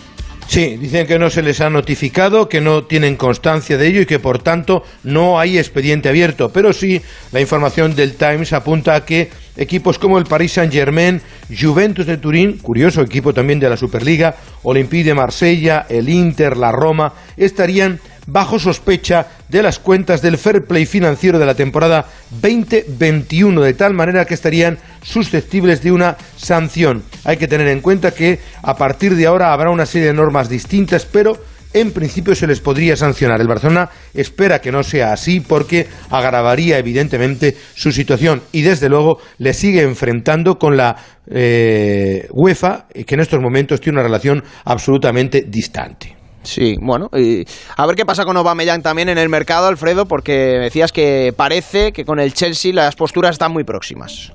Sí, 0.50 0.78
dicen 0.78 1.06
que 1.06 1.20
no 1.20 1.30
se 1.30 1.44
les 1.44 1.62
ha 1.62 1.70
notificado, 1.70 2.50
que 2.50 2.60
no 2.60 2.86
tienen 2.86 3.18
constancia 3.18 3.78
de 3.78 3.86
ello 3.86 4.02
y 4.02 4.08
que 4.08 4.18
por 4.18 4.42
tanto 4.42 4.82
no 5.04 5.40
hay 5.40 5.60
expediente 5.60 6.10
abierto. 6.10 6.50
Pero 6.50 6.74
sí, 6.74 7.00
la 7.32 7.40
información 7.40 7.96
del 7.96 8.16
Times 8.16 8.52
apunta 8.54 8.96
a 8.96 9.06
que 9.06 9.30
equipos 9.58 10.00
como 10.00 10.18
el 10.18 10.24
Paris 10.24 10.54
Saint-Germain, 10.54 11.22
Juventus 11.56 12.08
de 12.08 12.18
Turín, 12.18 12.58
curioso 12.58 13.04
equipo 13.04 13.32
también 13.32 13.60
de 13.60 13.70
la 13.70 13.78
Superliga, 13.78 14.38
Olympique 14.64 15.04
de 15.04 15.14
Marsella, 15.14 15.86
el 15.88 16.10
Inter, 16.10 16.58
la 16.58 16.72
Roma, 16.72 17.14
estarían 17.38 18.00
bajo 18.32 18.60
sospecha 18.60 19.28
de 19.48 19.64
las 19.64 19.80
cuentas 19.80 20.22
del 20.22 20.38
fair 20.38 20.66
play 20.66 20.86
financiero 20.86 21.40
de 21.40 21.46
la 21.46 21.56
temporada 21.56 22.06
2021, 22.42 23.62
de 23.62 23.74
tal 23.74 23.94
manera 23.94 24.26
que 24.26 24.34
estarían 24.34 24.78
susceptibles 25.02 25.82
de 25.82 25.92
una 25.92 26.18
sanción. 26.38 27.04
Hay 27.26 27.38
que 27.38 27.48
tener 27.48 27.68
en 27.68 27.82
cuenta 27.82 28.12
que 28.12 28.40
a 28.62 28.76
partir 28.76 29.16
de 29.16 29.26
ahora 29.26 29.54
habrá 29.54 29.70
una 29.72 29.86
serie 29.86 30.08
de 30.08 30.14
normas 30.14 30.50
distintas, 30.50 31.06
pero 31.06 31.38
en 31.74 31.92
principio 31.92 32.36
se 32.36 32.48
les 32.48 32.60
podría 32.60 32.96
sancionar. 32.96 33.40
El 33.42 33.48
Barcelona 33.48 33.90
espera 34.14 34.60
que 34.60 34.72
no 34.72 34.84
sea 34.84 35.14
así 35.14 35.40
porque 35.40 35.88
agravaría 36.10 36.78
evidentemente 36.78 37.56
su 37.76 37.92
situación 37.92 38.42
y 38.52 38.62
desde 38.62 38.90
luego 38.90 39.20
le 39.38 39.54
sigue 39.54 39.82
enfrentando 39.82 40.58
con 40.58 40.76
la 40.76 40.96
eh, 41.30 42.28
UEFA, 42.32 42.88
que 43.06 43.16
en 43.16 43.22
estos 43.22 43.40
momentos 43.40 43.82
tiene 43.82 44.00
una 44.00 44.08
relación 44.08 44.44
absolutamente 44.66 45.46
distante. 45.48 46.19
Sí, 46.44 46.78
bueno, 46.80 47.10
y 47.16 47.46
a 47.76 47.86
ver 47.86 47.96
qué 47.96 48.06
pasa 48.06 48.26
con 48.26 48.38
Aubameyang 48.38 48.82
también 48.82 49.10
en 49.10 49.18
el 49.18 49.30
mercado, 49.30 49.68
Alfredo, 49.68 50.06
porque 50.06 50.34
decías 50.34 50.92
que 50.92 51.34
parece 51.36 51.92
que 51.92 52.06
con 52.06 52.20
el 52.20 52.34
Chelsea 52.34 52.74
las 52.74 52.96
posturas 52.96 53.32
están 53.32 53.52
muy 53.52 53.64
próximas. 53.64 54.32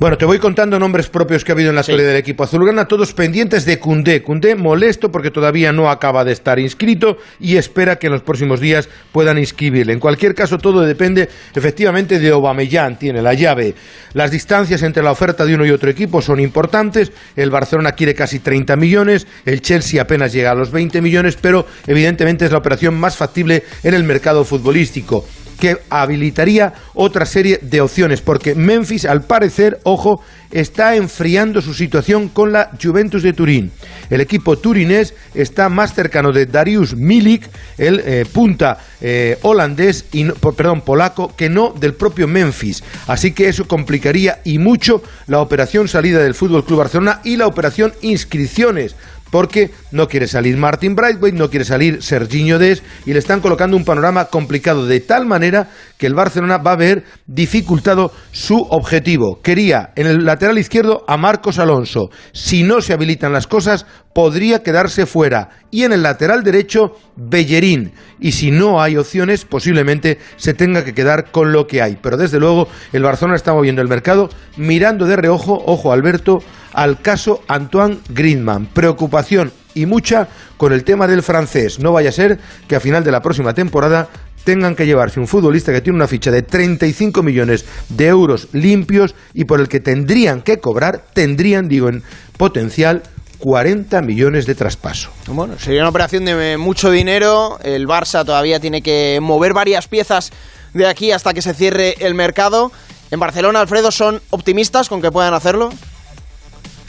Bueno, 0.00 0.18
te 0.18 0.24
voy 0.24 0.40
contando 0.40 0.76
nombres 0.80 1.08
propios 1.08 1.44
que 1.44 1.52
ha 1.52 1.54
habido 1.54 1.68
en 1.70 1.76
la 1.76 1.82
historia 1.82 2.04
del 2.04 2.16
equipo 2.16 2.42
azulgrana, 2.42 2.88
todos 2.88 3.14
pendientes 3.14 3.64
de 3.64 3.78
Cundé. 3.78 4.22
Cundé 4.22 4.56
molesto 4.56 5.12
porque 5.12 5.30
todavía 5.30 5.72
no 5.72 5.88
acaba 5.88 6.24
de 6.24 6.32
estar 6.32 6.58
inscrito 6.58 7.16
y 7.38 7.58
espera 7.58 7.96
que 7.96 8.08
en 8.08 8.14
los 8.14 8.22
próximos 8.22 8.58
días 8.58 8.88
puedan 9.12 9.38
inscribirle. 9.38 9.92
En 9.92 10.00
cualquier 10.00 10.34
caso, 10.34 10.58
todo 10.58 10.80
depende 10.80 11.28
efectivamente 11.54 12.18
de 12.18 12.28
Aubameyang, 12.30 12.98
tiene 12.98 13.22
la 13.22 13.34
llave. 13.34 13.76
Las 14.14 14.32
distancias 14.32 14.82
entre 14.82 15.04
la 15.04 15.12
oferta 15.12 15.46
de 15.46 15.54
uno 15.54 15.64
y 15.64 15.70
otro 15.70 15.88
equipo 15.88 16.20
son 16.20 16.40
importantes. 16.40 17.12
El 17.36 17.50
Barcelona 17.50 17.92
quiere 17.92 18.16
casi 18.16 18.40
30 18.40 18.74
millones, 18.74 19.28
el 19.44 19.62
Chelsea 19.62 20.02
apenas 20.02 20.32
llega 20.32 20.50
a 20.50 20.56
los 20.56 20.72
20 20.72 21.00
millones, 21.02 21.38
pero 21.40 21.68
evidentemente 21.86 22.44
es 22.44 22.50
la 22.50 22.58
operación 22.58 22.94
más 22.98 23.16
factible 23.16 23.62
en 23.84 23.94
el 23.94 24.02
mercado 24.02 24.44
futbolístico 24.44 25.24
que 25.54 25.78
habilitaría 25.90 26.72
otra 26.94 27.26
serie 27.26 27.58
de 27.62 27.80
opciones, 27.80 28.20
porque 28.20 28.54
Memphis, 28.54 29.04
al 29.04 29.22
parecer, 29.22 29.80
ojo, 29.84 30.20
está 30.50 30.94
enfriando 30.94 31.60
su 31.60 31.74
situación 31.74 32.28
con 32.28 32.52
la 32.52 32.70
Juventus 32.80 33.22
de 33.22 33.32
Turín. 33.32 33.72
El 34.08 34.20
equipo 34.20 34.56
turinés 34.56 35.14
está 35.34 35.68
más 35.68 35.94
cercano 35.94 36.30
de 36.32 36.46
Darius 36.46 36.94
Milik, 36.96 37.48
el 37.76 38.00
eh, 38.04 38.24
punta 38.32 38.78
eh, 39.00 39.36
holandés, 39.42 40.06
y 40.12 40.24
perdón, 40.24 40.82
polaco, 40.82 41.34
que 41.36 41.48
no 41.48 41.74
del 41.78 41.94
propio 41.94 42.28
Memphis. 42.28 42.84
Así 43.08 43.32
que 43.32 43.48
eso 43.48 43.66
complicaría 43.66 44.40
y 44.44 44.58
mucho 44.58 45.02
la 45.26 45.40
operación 45.40 45.88
salida 45.88 46.22
del 46.22 46.34
Fútbol 46.34 46.64
Club 46.64 46.78
Barcelona 46.78 47.20
y 47.24 47.36
la 47.36 47.48
operación 47.48 47.92
inscripciones 48.02 48.94
porque 49.34 49.72
no 49.90 50.06
quiere 50.06 50.28
salir 50.28 50.56
Martin 50.56 50.94
Brightway, 50.94 51.32
no 51.32 51.50
quiere 51.50 51.64
salir 51.64 52.04
Serginho 52.04 52.60
Des 52.60 52.84
y 53.04 53.14
le 53.14 53.18
están 53.18 53.40
colocando 53.40 53.76
un 53.76 53.84
panorama 53.84 54.26
complicado 54.26 54.86
de 54.86 55.00
tal 55.00 55.26
manera 55.26 55.70
que 55.98 56.06
el 56.06 56.14
Barcelona 56.14 56.58
va 56.58 56.70
a 56.70 56.76
ver 56.76 57.02
dificultado 57.26 58.12
su 58.30 58.54
objetivo. 58.70 59.40
Quería 59.42 59.90
en 59.96 60.06
el 60.06 60.24
lateral 60.24 60.56
izquierdo 60.56 61.04
a 61.08 61.16
Marcos 61.16 61.58
Alonso. 61.58 62.10
Si 62.32 62.62
no 62.62 62.80
se 62.80 62.92
habilitan 62.92 63.32
las 63.32 63.48
cosas, 63.48 63.86
podría 64.14 64.62
quedarse 64.62 65.04
fuera. 65.04 65.50
Y 65.70 65.82
en 65.82 65.92
el 65.92 66.02
lateral 66.02 66.42
derecho, 66.42 66.96
Bellerín. 67.16 67.92
Y 68.20 68.32
si 68.32 68.50
no 68.50 68.80
hay 68.80 68.96
opciones, 68.96 69.44
posiblemente 69.44 70.18
se 70.36 70.54
tenga 70.54 70.84
que 70.84 70.94
quedar 70.94 71.30
con 71.30 71.52
lo 71.52 71.66
que 71.66 71.82
hay. 71.82 71.98
Pero 72.00 72.16
desde 72.16 72.38
luego, 72.40 72.68
el 72.92 73.02
Barcelona 73.02 73.36
está 73.36 73.52
moviendo 73.52 73.82
el 73.82 73.88
mercado, 73.88 74.30
mirando 74.56 75.06
de 75.06 75.16
reojo, 75.16 75.62
ojo 75.66 75.92
Alberto, 75.92 76.42
al 76.72 77.00
caso 77.00 77.42
Antoine 77.48 77.98
Griezmann. 78.08 78.66
Preocupación 78.66 79.52
y 79.74 79.86
mucha 79.86 80.28
con 80.56 80.72
el 80.72 80.84
tema 80.84 81.06
del 81.06 81.22
francés. 81.22 81.80
No 81.80 81.92
vaya 81.92 82.10
a 82.10 82.12
ser 82.12 82.38
que 82.68 82.76
a 82.76 82.80
final 82.80 83.04
de 83.04 83.10
la 83.10 83.20
próxima 83.20 83.52
temporada 83.52 84.08
tengan 84.44 84.76
que 84.76 84.86
llevarse 84.86 85.18
un 85.18 85.26
futbolista 85.26 85.72
que 85.72 85.80
tiene 85.80 85.96
una 85.96 86.06
ficha 86.06 86.30
de 86.30 86.42
35 86.42 87.22
millones 87.22 87.64
de 87.88 88.06
euros 88.06 88.48
limpios 88.52 89.14
y 89.32 89.44
por 89.44 89.60
el 89.60 89.68
que 89.68 89.80
tendrían 89.80 90.42
que 90.42 90.58
cobrar, 90.58 91.02
tendrían, 91.14 91.68
digo, 91.68 91.88
en 91.88 92.02
potencial 92.36 93.02
40 93.44 94.00
millones 94.00 94.46
de 94.46 94.54
traspaso. 94.54 95.10
Bueno, 95.26 95.58
sería 95.58 95.82
una 95.82 95.90
operación 95.90 96.24
de 96.24 96.56
mucho 96.56 96.90
dinero. 96.90 97.58
El 97.62 97.86
Barça 97.86 98.24
todavía 98.24 98.58
tiene 98.58 98.80
que 98.80 99.18
mover 99.20 99.52
varias 99.52 99.86
piezas 99.86 100.32
de 100.72 100.86
aquí 100.86 101.12
hasta 101.12 101.34
que 101.34 101.42
se 101.42 101.52
cierre 101.52 101.94
el 102.00 102.14
mercado. 102.14 102.72
En 103.10 103.20
Barcelona, 103.20 103.60
Alfredo, 103.60 103.90
¿son 103.90 104.22
optimistas 104.30 104.88
con 104.88 105.02
que 105.02 105.10
puedan 105.10 105.34
hacerlo? 105.34 105.68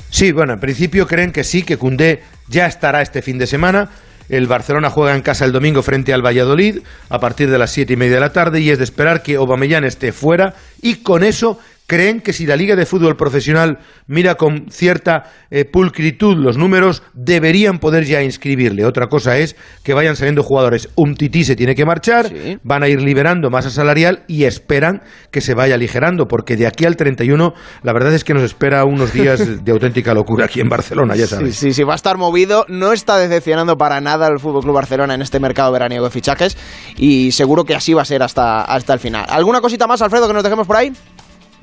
Sí, 0.09 0.31
bueno, 0.31 0.53
en 0.53 0.61
principio 0.61 1.07
creen 1.07 1.33
que 1.33 1.43
sí, 1.43 1.63
que 1.63 1.75
Cundé 1.75 2.23
ya 2.47 2.67
estará 2.67 3.01
este 3.01 3.21
fin 3.21 3.37
de 3.37 3.47
semana. 3.47 3.89
El 4.29 4.47
Barcelona 4.47 4.89
juega 4.89 5.13
en 5.13 5.23
casa 5.23 5.43
el 5.43 5.51
domingo 5.51 5.83
frente 5.83 6.13
al 6.13 6.25
Valladolid 6.25 6.83
a 7.09 7.19
partir 7.19 7.51
de 7.51 7.57
las 7.57 7.71
siete 7.71 7.93
y 7.93 7.97
media 7.97 8.15
de 8.15 8.21
la 8.21 8.31
tarde 8.31 8.61
y 8.61 8.69
es 8.69 8.77
de 8.77 8.85
esperar 8.85 9.23
que 9.23 9.35
Aubameyang 9.35 9.83
esté 9.83 10.13
fuera 10.13 10.55
y 10.81 11.03
con 11.03 11.25
eso 11.25 11.59
creen 11.87 12.21
que 12.21 12.33
si 12.33 12.45
la 12.45 12.55
Liga 12.55 12.75
de 12.75 12.85
Fútbol 12.85 13.15
Profesional 13.15 13.79
mira 14.07 14.35
con 14.35 14.67
cierta 14.69 15.31
eh, 15.51 15.65
pulcritud 15.65 16.35
los 16.37 16.57
números, 16.57 17.03
deberían 17.13 17.79
poder 17.79 18.05
ya 18.05 18.23
inscribirle. 18.23 18.85
Otra 18.85 19.07
cosa 19.07 19.37
es 19.37 19.55
que 19.83 19.93
vayan 19.93 20.15
saliendo 20.15 20.43
jugadores. 20.43 20.89
Un 20.95 21.15
tití 21.15 21.43
se 21.43 21.55
tiene 21.55 21.75
que 21.75 21.85
marchar, 21.85 22.31
van 22.63 22.83
a 22.83 22.87
ir 22.87 23.01
liberando 23.01 23.49
masa 23.49 23.69
salarial 23.69 24.23
y 24.27 24.45
esperan 24.45 25.01
que 25.31 25.41
se 25.41 25.53
vaya 25.53 25.75
aligerando, 25.75 26.27
porque 26.27 26.55
de 26.55 26.67
aquí 26.67 26.85
al 26.85 26.95
31 26.95 27.53
la 27.83 27.93
verdad 27.93 28.13
es 28.13 28.23
que 28.23 28.33
nos 28.33 28.43
espera 28.43 28.83
unos 28.85 29.13
días 29.13 29.63
de 29.63 29.71
auténtica 29.71 30.13
locura 30.13 30.45
aquí 30.45 30.61
en 30.61 30.69
Barcelona, 30.69 31.15
ya 31.15 31.27
sabes. 31.27 31.55
Sí, 31.55 31.67
sí, 31.67 31.73
sí, 31.73 31.83
va 31.83 31.93
a 31.93 31.95
estar 31.95 32.17
movido. 32.17 32.65
No 32.67 32.93
está 32.93 33.17
decepcionando 33.17 33.77
para 33.77 34.01
nada 34.01 34.27
el 34.27 34.39
Fútbol 34.39 34.63
Club 34.63 34.75
Barcelona 34.75 35.13
en 35.13 35.21
este 35.21 35.39
mercado 35.39 35.71
veraniego 35.71 36.05
de 36.05 36.11
fichajes 36.11 36.57
y 36.97 37.31
seguro 37.31 37.63
que 37.63 37.75
así 37.75 37.93
va 37.93 38.01
a 38.01 38.05
ser 38.05 38.23
hasta, 38.23 38.61
hasta 38.61 38.93
el 38.93 38.99
final. 38.99 39.25
¿Alguna 39.29 39.61
cosita 39.61 39.87
más, 39.87 40.01
Alfredo, 40.01 40.27
que 40.27 40.33
nos 40.33 40.43
dejemos 40.43 40.67
por 40.67 40.77
ahí? 40.77 40.91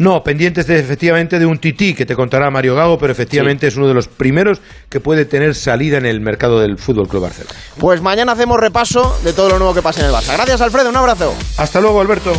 No, 0.03 0.25
pendientes 0.25 0.67
de, 0.67 0.81
efectivamente 0.81 1.39
de 1.39 1.47
un 1.47 1.59
tití 1.59 1.95
que 1.95 2.05
te 2.05 2.17
contará 2.17 2.51
Mario 2.51 2.75
Gago, 2.75 2.99
pero 2.99 3.13
efectivamente 3.13 3.69
es 3.69 3.77
uno 3.77 3.87
de 3.87 3.95
los 3.95 4.09
primeros 4.09 4.61
que 4.89 4.99
puede 4.99 5.27
tener 5.27 5.55
salida 5.55 5.97
en 5.97 6.07
el 6.07 6.21
mercado 6.21 6.59
del 6.59 6.77
Fútbol 6.77 7.07
Club 7.07 7.23
Barcelona. 7.23 7.55
Pues 7.79 8.03
mañana 8.03 8.33
hacemos 8.33 8.59
repaso 8.59 9.17
de 9.23 9.33
todo 9.33 9.51
lo 9.51 9.59
nuevo 9.59 9.73
que 9.75 9.81
pasa 9.81 10.01
en 10.01 10.07
el 10.07 10.13
Barça. 10.13 10.35
Gracias, 10.35 10.61
Alfredo, 10.61 10.91
un 10.91 10.97
abrazo. 10.97 11.33
Hasta 11.57 11.81
luego, 11.81 12.01
Alberto. 12.01 12.33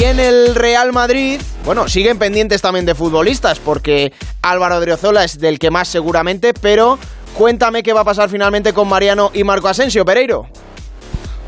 Y 0.00 0.04
en 0.04 0.18
el 0.18 0.54
Real 0.54 0.94
Madrid, 0.94 1.42
bueno, 1.66 1.88
siguen 1.88 2.18
pendientes 2.18 2.62
también 2.62 2.86
de 2.86 2.94
futbolistas, 2.94 3.58
porque 3.58 4.14
Álvaro 4.40 4.78
Odriozola 4.78 5.22
es 5.22 5.38
del 5.38 5.58
que 5.58 5.70
más 5.70 5.88
seguramente, 5.88 6.54
pero 6.54 6.98
cuéntame 7.34 7.82
qué 7.82 7.92
va 7.92 8.00
a 8.00 8.04
pasar 8.04 8.30
finalmente 8.30 8.72
con 8.72 8.88
Mariano 8.88 9.30
y 9.34 9.44
Marco 9.44 9.68
Asensio, 9.68 10.06
Pereiro. 10.06 10.46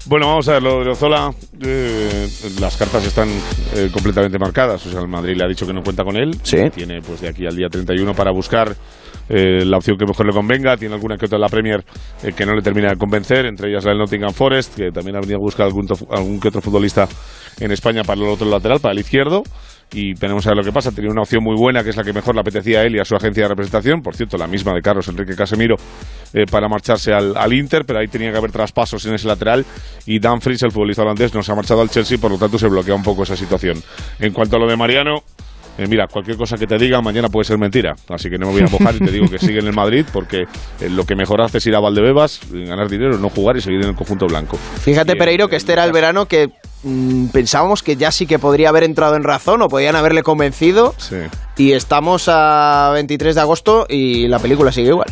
Bueno, 0.07 0.27
vamos 0.27 0.49
a 0.49 0.55
ver, 0.55 0.63
lo 0.65 0.83
de 0.83 0.91
Ozola, 0.91 1.31
eh, 1.65 2.29
las 2.61 2.77
cartas 2.77 3.07
están 3.07 3.29
eh, 3.77 3.89
completamente 3.93 4.37
marcadas. 4.37 4.85
O 4.87 4.91
sea, 4.91 5.01
el 5.01 5.09
Madrid 5.09 5.37
le 5.37 5.45
ha 5.45 5.49
dicho 5.49 5.65
que 5.65 5.73
no 5.73 5.81
cuenta 5.83 6.03
con 6.03 6.17
él. 6.17 6.33
Sí. 6.43 6.59
Tiene 6.75 7.01
pues 7.01 7.21
de 7.21 7.29
aquí 7.29 7.47
al 7.47 7.55
día 7.55 7.69
31 7.69 8.13
para 8.13 8.33
buscar 8.33 8.75
eh, 9.29 9.65
la 9.65 9.77
opción 9.77 9.97
que 9.97 10.05
mejor 10.05 10.27
le 10.27 10.33
convenga. 10.33 10.77
Tiene 10.77 10.95
alguna 10.95 11.17
que 11.17 11.27
otra 11.27 11.39
la 11.39 11.49
Premier 11.49 11.85
que 12.37 12.45
no 12.45 12.55
le 12.55 12.63
termina 12.63 12.91
de 12.91 12.97
convencer, 12.97 13.47
entre 13.47 13.71
ellas 13.71 13.85
la 13.85 13.93
del 13.93 14.01
Nottingham 14.01 14.33
Forest, 14.33 14.75
que 14.75 14.91
también 14.91 15.17
ha 15.17 15.21
venido 15.21 15.37
a 15.37 15.41
buscar 15.41 15.67
algún, 15.67 15.87
algún 16.11 16.41
que 16.41 16.49
otro 16.49 16.61
futbolista 16.61 17.09
en 17.61 17.71
España 17.71 18.03
para 18.03 18.21
el 18.21 18.29
otro 18.29 18.49
lateral, 18.49 18.81
para 18.81 18.93
el 18.93 18.99
izquierdo 18.99 19.45
y 19.93 20.15
tenemos 20.15 20.47
a 20.47 20.51
ver 20.51 20.59
lo 20.59 20.65
que 20.65 20.73
pasa. 20.73 20.91
Tenía 20.91 21.11
una 21.11 21.23
opción 21.23 21.43
muy 21.43 21.57
buena, 21.57 21.83
que 21.85 21.91
es 21.91 21.97
la 21.97 22.05
que 22.05 22.13
mejor 22.13 22.35
le 22.35 22.41
apetecía 22.41 22.81
a 22.81 22.83
él 22.85 22.97
y 22.97 23.01
a 23.01 23.05
su 23.05 23.15
agencia 23.15 23.45
de 23.45 23.49
representación, 23.51 24.03
por 24.03 24.17
cierto, 24.17 24.37
la 24.37 24.47
misma 24.47 24.73
de 24.75 24.81
Carlos 24.81 25.07
Enrique 25.09 25.35
Casemiro, 25.37 25.77
eh, 26.33 26.47
para 26.51 26.69
marcharse 26.69 27.13
al, 27.13 27.37
al, 27.37 27.53
Inter, 27.53 27.85
pero 27.85 27.99
ahí 27.99 28.09
tenía 28.09 28.31
que 28.31 28.39
haber 28.39 28.51
traspasos 28.51 29.05
en 29.07 29.15
ese 29.15 29.27
lateral 29.27 29.65
y 30.07 30.19
Dan 30.19 30.41
Fries, 30.41 30.63
el 30.63 30.73
futbolista 30.73 31.03
holandés, 31.03 31.35
nos 31.35 31.49
ha 31.49 31.55
marchado 31.55 31.83
al 31.83 31.91
Chelsea, 31.91 32.19
por 32.19 32.31
lo 32.31 32.39
tanto 32.39 32.59
se 32.59 32.69
bloquea 32.69 32.95
un 32.95 33.03
poco 33.03 33.23
esa 33.23 33.37
situación. 33.37 33.83
En 34.19 34.33
cuanto 34.33 34.57
a 34.57 34.59
lo 34.59 34.67
de 34.67 34.77
Mariano, 34.77 35.23
eh, 35.79 35.87
mira, 35.89 36.07
cualquier 36.07 36.37
cosa 36.37 36.57
que 36.57 36.67
te 36.67 36.77
diga 36.77 37.01
mañana 37.01 37.29
puede 37.29 37.45
ser 37.45 37.59
mentira. 37.59 37.95
Así 38.09 38.29
que 38.29 38.39
no 38.39 38.47
me 38.47 38.53
voy 38.53 38.63
a 38.63 38.71
mojar 38.71 38.95
y 38.95 38.99
te 38.99 39.11
digo 39.11 39.27
que 39.29 39.39
sigue 39.39 39.61
en 39.61 39.67
el 39.67 39.73
Madrid 39.75 40.05
porque 40.13 40.43
eh, 40.81 40.91
lo 40.91 41.05
que 41.05 41.17
mejor 41.17 41.41
hace 41.41 41.59
es 41.59 41.67
ir 41.67 41.75
a 41.75 41.81
Valdebebas, 41.81 42.41
ganar 42.51 42.89
dinero, 42.89 43.17
no 43.19 43.31
jugar 43.31 43.57
y 43.57 43.63
seguir 43.63 43.81
en 43.83 43.89
el 43.91 43.95
conjunto 43.95 44.27
blanco. 44.27 44.57
Fíjate, 44.57 45.17
Pereiro, 45.17 45.49
que 45.49 45.57
este 45.57 45.73
era 45.73 45.85
el 45.85 45.93
verano 45.93 46.27
que 46.27 46.51
mm, 46.83 47.27
pensábamos 47.29 47.83
que 47.83 47.97
ya 47.97 48.11
sí 48.13 48.27
que 48.27 48.39
podría 48.39 48.69
haber 48.69 48.85
entrado 48.85 49.17
en 49.17 49.25
razón 49.25 49.63
o 49.63 49.69
podían 49.69 49.97
haberle 49.97 50.23
convencido. 50.23 50.95
Sí. 50.99 51.17
Y 51.57 51.73
estamos 51.73 52.29
a 52.29 52.91
23 52.95 53.35
de 53.35 53.41
agosto 53.41 53.87
y 53.89 54.29
la 54.29 54.39
película 54.39 54.73
sigue 54.73 54.89
igual. 54.89 55.09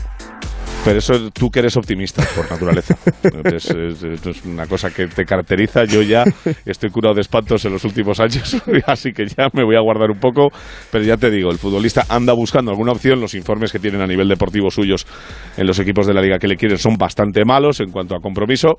Pero 0.85 0.99
eso 0.99 1.31
tú 1.31 1.51
que 1.51 1.59
eres 1.59 1.77
optimista 1.77 2.23
por 2.35 2.51
naturaleza. 2.51 2.97
es, 3.45 3.71
es, 3.71 4.03
es, 4.03 4.45
una 4.47 4.67
cosa 4.67 4.91
que 4.91 5.07
te 5.09 5.25
caracteriza. 5.25 5.85
Yo 5.85 6.01
ya 6.01 6.25
estoy 6.65 6.91
curado 6.91 7.15
de 7.15 7.21
espantos 7.21 7.65
en 7.67 7.73
los 7.73 7.85
últimos 7.85 8.19
años, 8.19 8.57
así 8.87 9.13
que 9.13 9.27
ya 9.27 9.49
me 9.53 9.63
voy 9.63 9.77
a 9.77 9.81
guardar 9.81 10.11
un 10.11 10.19
poco. 10.19 10.49
Pero 10.91 11.05
ya 11.05 11.19
te 11.19 11.31
digo, 11.31 11.51
el 11.51 11.59
futbolista 11.59 12.07
anda 12.09 12.33
buscando 12.33 12.71
alguna 12.71 12.93
opción. 12.93 13.21
Los 13.21 13.35
informes 13.35 13.73
que 13.73 13.79
tienen 13.79 14.01
a 14.01 14.07
nivel 14.07 14.29
deportivo 14.29 14.71
suyos 14.71 15.07
en 15.57 15.67
los 15.67 15.79
equipos 15.79 16.07
de 16.07 16.15
la 16.15 16.23
liga 16.23 16.39
que 16.39 16.49
le 16.49 16.57
quieren 16.57 16.79
son 16.79 16.95
bastante 16.97 17.45
malos 17.45 17.81
en 17.81 17.91
cuanto 17.91 18.17
a 18.17 18.21
compromiso. 18.21 18.77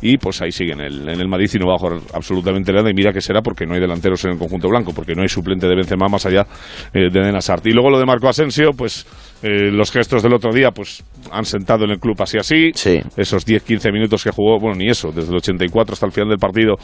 Y 0.00 0.18
pues 0.18 0.40
ahí 0.42 0.52
sigue 0.52 0.72
en 0.72 0.80
el, 0.80 1.08
en 1.08 1.20
el 1.20 1.28
Madrid 1.28 1.50
y 1.52 1.58
no 1.58 1.66
va 1.66 1.74
a 1.74 1.78
jugar 1.78 1.98
absolutamente 2.14 2.72
nada. 2.72 2.88
Y 2.90 2.94
mira 2.94 3.12
que 3.12 3.20
será 3.20 3.42
porque 3.42 3.66
no 3.66 3.74
hay 3.74 3.80
delanteros 3.80 4.24
en 4.24 4.32
el 4.32 4.38
conjunto 4.38 4.68
blanco, 4.68 4.92
porque 4.94 5.14
no 5.14 5.22
hay 5.22 5.28
suplente 5.28 5.66
de 5.66 5.74
Benzema 5.74 6.06
más 6.08 6.24
allá 6.26 6.46
eh, 6.94 7.10
de 7.10 7.20
Denasart. 7.20 7.66
Y 7.66 7.72
luego 7.72 7.90
lo 7.90 7.98
de 7.98 8.06
Marco 8.06 8.28
Asensio, 8.28 8.70
pues 8.76 9.04
eh, 9.42 9.70
los 9.70 9.90
gestos 9.90 10.22
del 10.22 10.34
otro 10.34 10.52
día, 10.52 10.70
pues 10.70 11.02
han 11.32 11.44
sentado 11.44 11.84
en 11.84 11.92
el 11.92 11.98
club 11.98 12.16
así 12.20 12.38
así. 12.38 12.70
Sí. 12.74 13.00
Esos 13.16 13.46
10-15 13.46 13.92
minutos 13.92 14.22
que 14.22 14.30
jugó, 14.30 14.58
bueno, 14.58 14.76
ni 14.76 14.88
eso, 14.88 15.12
desde 15.12 15.30
el 15.30 15.36
84 15.36 15.94
hasta 15.94 16.06
el 16.06 16.12
final 16.12 16.28
del 16.28 16.38
partido 16.38 16.76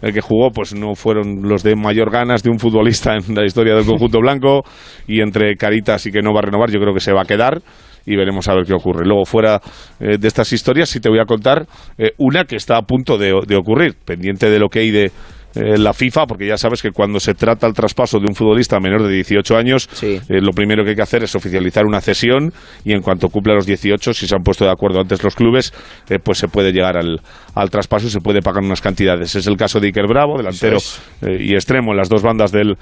el 0.00 0.12
que 0.12 0.20
jugó, 0.20 0.50
pues 0.50 0.74
no 0.74 0.94
fueron 0.94 1.42
los 1.42 1.62
de 1.62 1.74
mayor 1.74 2.10
ganas 2.10 2.42
de 2.42 2.50
un 2.50 2.58
futbolista 2.58 3.16
en 3.16 3.34
la 3.34 3.44
historia 3.44 3.74
del 3.74 3.84
conjunto 3.84 4.20
blanco. 4.20 4.62
Y 5.06 5.20
entre 5.20 5.56
caritas 5.56 6.06
y 6.06 6.12
que 6.12 6.22
no 6.22 6.32
va 6.32 6.40
a 6.40 6.42
renovar, 6.42 6.70
yo 6.70 6.80
creo 6.80 6.94
que 6.94 7.00
se 7.00 7.12
va 7.12 7.22
a 7.22 7.26
quedar 7.26 7.62
y 8.06 8.16
veremos 8.16 8.48
a 8.48 8.54
ver 8.54 8.64
qué 8.64 8.74
ocurre. 8.74 9.06
Luego, 9.06 9.24
fuera 9.24 9.60
eh, 9.98 10.18
de 10.18 10.28
estas 10.28 10.52
historias, 10.52 10.88
sí 10.88 11.00
te 11.00 11.08
voy 11.08 11.20
a 11.20 11.24
contar 11.24 11.66
eh, 11.98 12.12
una 12.18 12.44
que 12.44 12.56
está 12.56 12.76
a 12.76 12.82
punto 12.82 13.18
de, 13.18 13.32
de 13.46 13.56
ocurrir, 13.56 13.94
pendiente 14.04 14.50
de 14.50 14.58
lo 14.58 14.68
que 14.68 14.80
hay 14.80 14.90
de 14.90 15.10
eh, 15.54 15.78
la 15.78 15.92
FIFA, 15.92 16.26
porque 16.26 16.46
ya 16.48 16.56
sabes 16.56 16.82
que 16.82 16.90
cuando 16.90 17.20
se 17.20 17.34
trata 17.34 17.66
el 17.66 17.74
traspaso 17.74 18.18
de 18.18 18.26
un 18.28 18.34
futbolista 18.34 18.80
menor 18.80 19.04
de 19.04 19.12
18 19.14 19.56
años, 19.56 19.88
eh, 20.02 20.20
lo 20.28 20.50
primero 20.50 20.82
que 20.82 20.90
hay 20.90 20.96
que 20.96 21.02
hacer 21.02 21.22
es 21.22 21.34
oficializar 21.36 21.84
una 21.86 22.00
cesión 22.00 22.52
y 22.84 22.92
en 22.92 23.02
cuanto 23.02 23.28
cumpla 23.28 23.54
los 23.54 23.64
18, 23.64 24.14
si 24.14 24.26
se 24.26 24.34
han 24.34 24.42
puesto 24.42 24.64
de 24.64 24.72
acuerdo 24.72 25.00
antes 25.00 25.22
los 25.22 25.34
clubes, 25.36 25.72
eh, 26.10 26.18
pues 26.22 26.38
se 26.38 26.48
puede 26.48 26.72
llegar 26.72 26.96
al, 26.96 27.20
al 27.54 27.70
traspaso 27.70 28.08
y 28.08 28.10
se 28.10 28.20
puede 28.20 28.40
pagar 28.40 28.64
unas 28.64 28.80
cantidades. 28.80 29.34
Es 29.36 29.46
el 29.46 29.56
caso 29.56 29.78
de 29.78 29.88
Iker 29.88 30.08
Bravo, 30.08 30.36
delantero 30.36 30.78
y 31.22 31.54
extremo 31.54 31.92
en 31.92 31.98
las 31.98 32.08
dos 32.08 32.22
bandas 32.22 32.50
del 32.50 32.76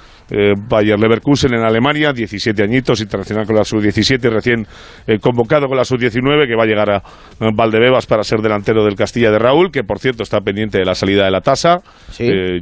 Bayer 0.69 0.99
Leverkusen 0.99 1.55
en 1.55 1.63
Alemania, 1.63 2.13
17 2.13 2.63
añitos, 2.63 3.01
internacional 3.01 3.47
con 3.47 3.57
la 3.57 3.65
sub-17, 3.65 4.19
recién 4.31 4.67
convocado 5.21 5.67
con 5.69 5.77
la 5.77 5.85
sub-19, 5.85 6.47
que 6.47 6.57
va 6.57 6.65
a 6.65 6.67
llegar 6.67 6.91
a 6.91 7.03
Valdebebas 7.55 8.07
para 8.07 8.25
ser 8.25 8.41
delantero 8.41 8.85
del 8.85 8.97
Castilla 8.97 9.31
de 9.31 9.39
Raúl, 9.39 9.71
que 9.71 9.85
por 9.85 9.99
cierto 9.99 10.23
está 10.23 10.41
pendiente 10.41 10.79
de 10.79 10.85
la 10.85 10.95
salida 10.95 11.25
de 11.25 11.31
la 11.31 11.41
tasa. 11.41 11.79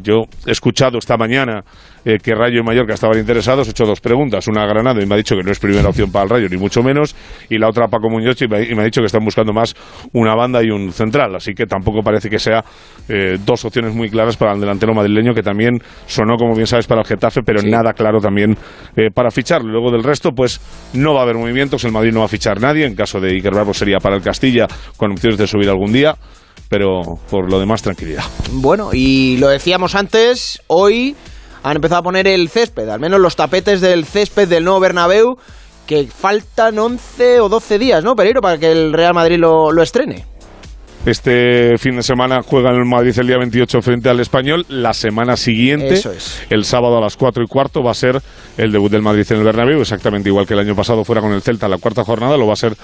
Yo 0.02 0.24
he 0.46 0.50
escuchado 0.50 0.98
esta 0.98 1.16
mañana 1.16 1.62
eh, 2.04 2.18
que 2.22 2.34
Rayo 2.34 2.60
y 2.60 2.62
Mallorca 2.62 2.94
estaban 2.94 3.18
interesados, 3.18 3.68
he 3.68 3.70
hecho 3.72 3.84
dos 3.84 4.00
preguntas, 4.00 4.46
una 4.48 4.62
a 4.62 4.66
Granada 4.66 5.02
y 5.02 5.06
me 5.06 5.14
ha 5.14 5.18
dicho 5.18 5.36
que 5.36 5.42
no 5.42 5.50
es 5.50 5.58
primera 5.58 5.88
opción 5.88 6.10
para 6.10 6.24
el 6.24 6.30
Rayo, 6.30 6.48
ni 6.48 6.56
mucho 6.56 6.82
menos, 6.82 7.14
y 7.48 7.58
la 7.58 7.68
otra 7.68 7.86
a 7.86 7.88
Paco 7.88 8.08
Muñoz 8.08 8.40
y 8.42 8.48
me, 8.48 8.62
y 8.62 8.74
me 8.74 8.82
ha 8.82 8.84
dicho 8.84 9.00
que 9.00 9.06
están 9.06 9.24
buscando 9.24 9.52
más 9.52 9.74
una 10.12 10.34
banda 10.34 10.62
y 10.62 10.70
un 10.70 10.92
central, 10.92 11.34
así 11.36 11.52
que 11.52 11.66
tampoco 11.66 12.00
parece 12.02 12.30
que 12.30 12.38
sea 12.38 12.64
eh, 13.08 13.36
dos 13.44 13.64
opciones 13.64 13.94
muy 13.94 14.08
claras 14.08 14.36
para 14.36 14.52
el 14.54 14.60
delantero 14.60 14.94
madrileño, 14.94 15.34
que 15.34 15.42
también 15.42 15.78
sonó, 16.06 16.36
como 16.36 16.54
bien 16.54 16.66
sabes, 16.66 16.86
para 16.86 17.02
el 17.02 17.06
Getafe, 17.06 17.42
pero 17.42 17.62
nada 17.62 17.92
claro 17.92 18.20
también 18.20 18.56
eh, 18.96 19.10
para 19.12 19.30
ficharlo. 19.30 19.70
Luego 19.70 19.90
del 19.90 20.02
resto, 20.02 20.30
pues 20.32 20.60
no 20.94 21.14
va 21.14 21.20
a 21.20 21.22
haber 21.24 21.36
movimientos, 21.36 21.84
el 21.84 21.92
Madrid 21.92 22.12
no 22.12 22.20
va 22.20 22.26
a 22.26 22.28
fichar 22.28 22.60
nadie, 22.60 22.86
en 22.86 22.94
caso 22.94 23.20
de 23.20 23.30
Iker 23.30 23.52
Bravo 23.52 23.74
sería 23.74 23.98
para 23.98 24.16
el 24.16 24.22
Castilla, 24.22 24.66
con 24.96 25.12
opciones 25.12 25.38
de 25.38 25.46
subir 25.46 25.68
algún 25.68 25.92
día, 25.92 26.14
pero 26.70 27.18
por 27.28 27.50
lo 27.50 27.58
demás, 27.58 27.82
tranquilidad. 27.82 28.22
Bueno, 28.52 28.90
y 28.92 29.36
lo 29.38 29.48
decíamos 29.48 29.96
antes, 29.96 30.62
hoy 30.68 31.16
han 31.64 31.76
empezado 31.76 31.98
a 31.98 32.04
poner 32.04 32.28
el 32.28 32.48
césped, 32.48 32.88
al 32.88 33.00
menos 33.00 33.20
los 33.20 33.34
tapetes 33.34 33.80
del 33.80 34.04
césped 34.06 34.48
del 34.48 34.64
nuevo 34.64 34.78
Bernabéu, 34.78 35.36
que 35.86 36.06
faltan 36.06 36.78
11 36.78 37.40
o 37.40 37.48
12 37.48 37.78
días, 37.80 38.04
¿no, 38.04 38.14
Pereiro, 38.14 38.40
para 38.40 38.56
que 38.56 38.70
el 38.70 38.92
Real 38.92 39.12
Madrid 39.12 39.38
lo, 39.38 39.72
lo 39.72 39.82
estrene? 39.82 40.24
Este 41.06 41.78
fin 41.78 41.96
de 41.96 42.02
semana 42.02 42.42
juega 42.46 42.70
el 42.70 42.84
Madrid 42.84 43.18
el 43.18 43.26
día 43.26 43.38
28 43.38 43.80
frente 43.80 44.10
al 44.10 44.20
Español. 44.20 44.66
La 44.68 44.92
semana 44.92 45.34
siguiente, 45.36 45.94
Eso 45.94 46.12
es. 46.12 46.42
el 46.50 46.64
sábado 46.64 46.98
a 46.98 47.00
las 47.00 47.16
4 47.16 47.42
y 47.42 47.46
cuarto, 47.46 47.82
va 47.82 47.92
a 47.92 47.94
ser 47.94 48.20
el 48.58 48.70
debut 48.70 48.92
del 48.92 49.00
Madrid 49.00 49.26
en 49.30 49.38
el 49.38 49.44
Bernabéu, 49.44 49.80
exactamente 49.80 50.28
igual 50.28 50.46
que 50.46 50.52
el 50.52 50.60
año 50.60 50.76
pasado 50.76 51.02
fuera 51.02 51.22
con 51.22 51.32
el 51.32 51.40
Celta 51.40 51.68
la 51.68 51.78
cuarta 51.78 52.04
jornada, 52.04 52.36
lo 52.36 52.46
va 52.46 52.52
a 52.52 52.56
ser 52.56 52.74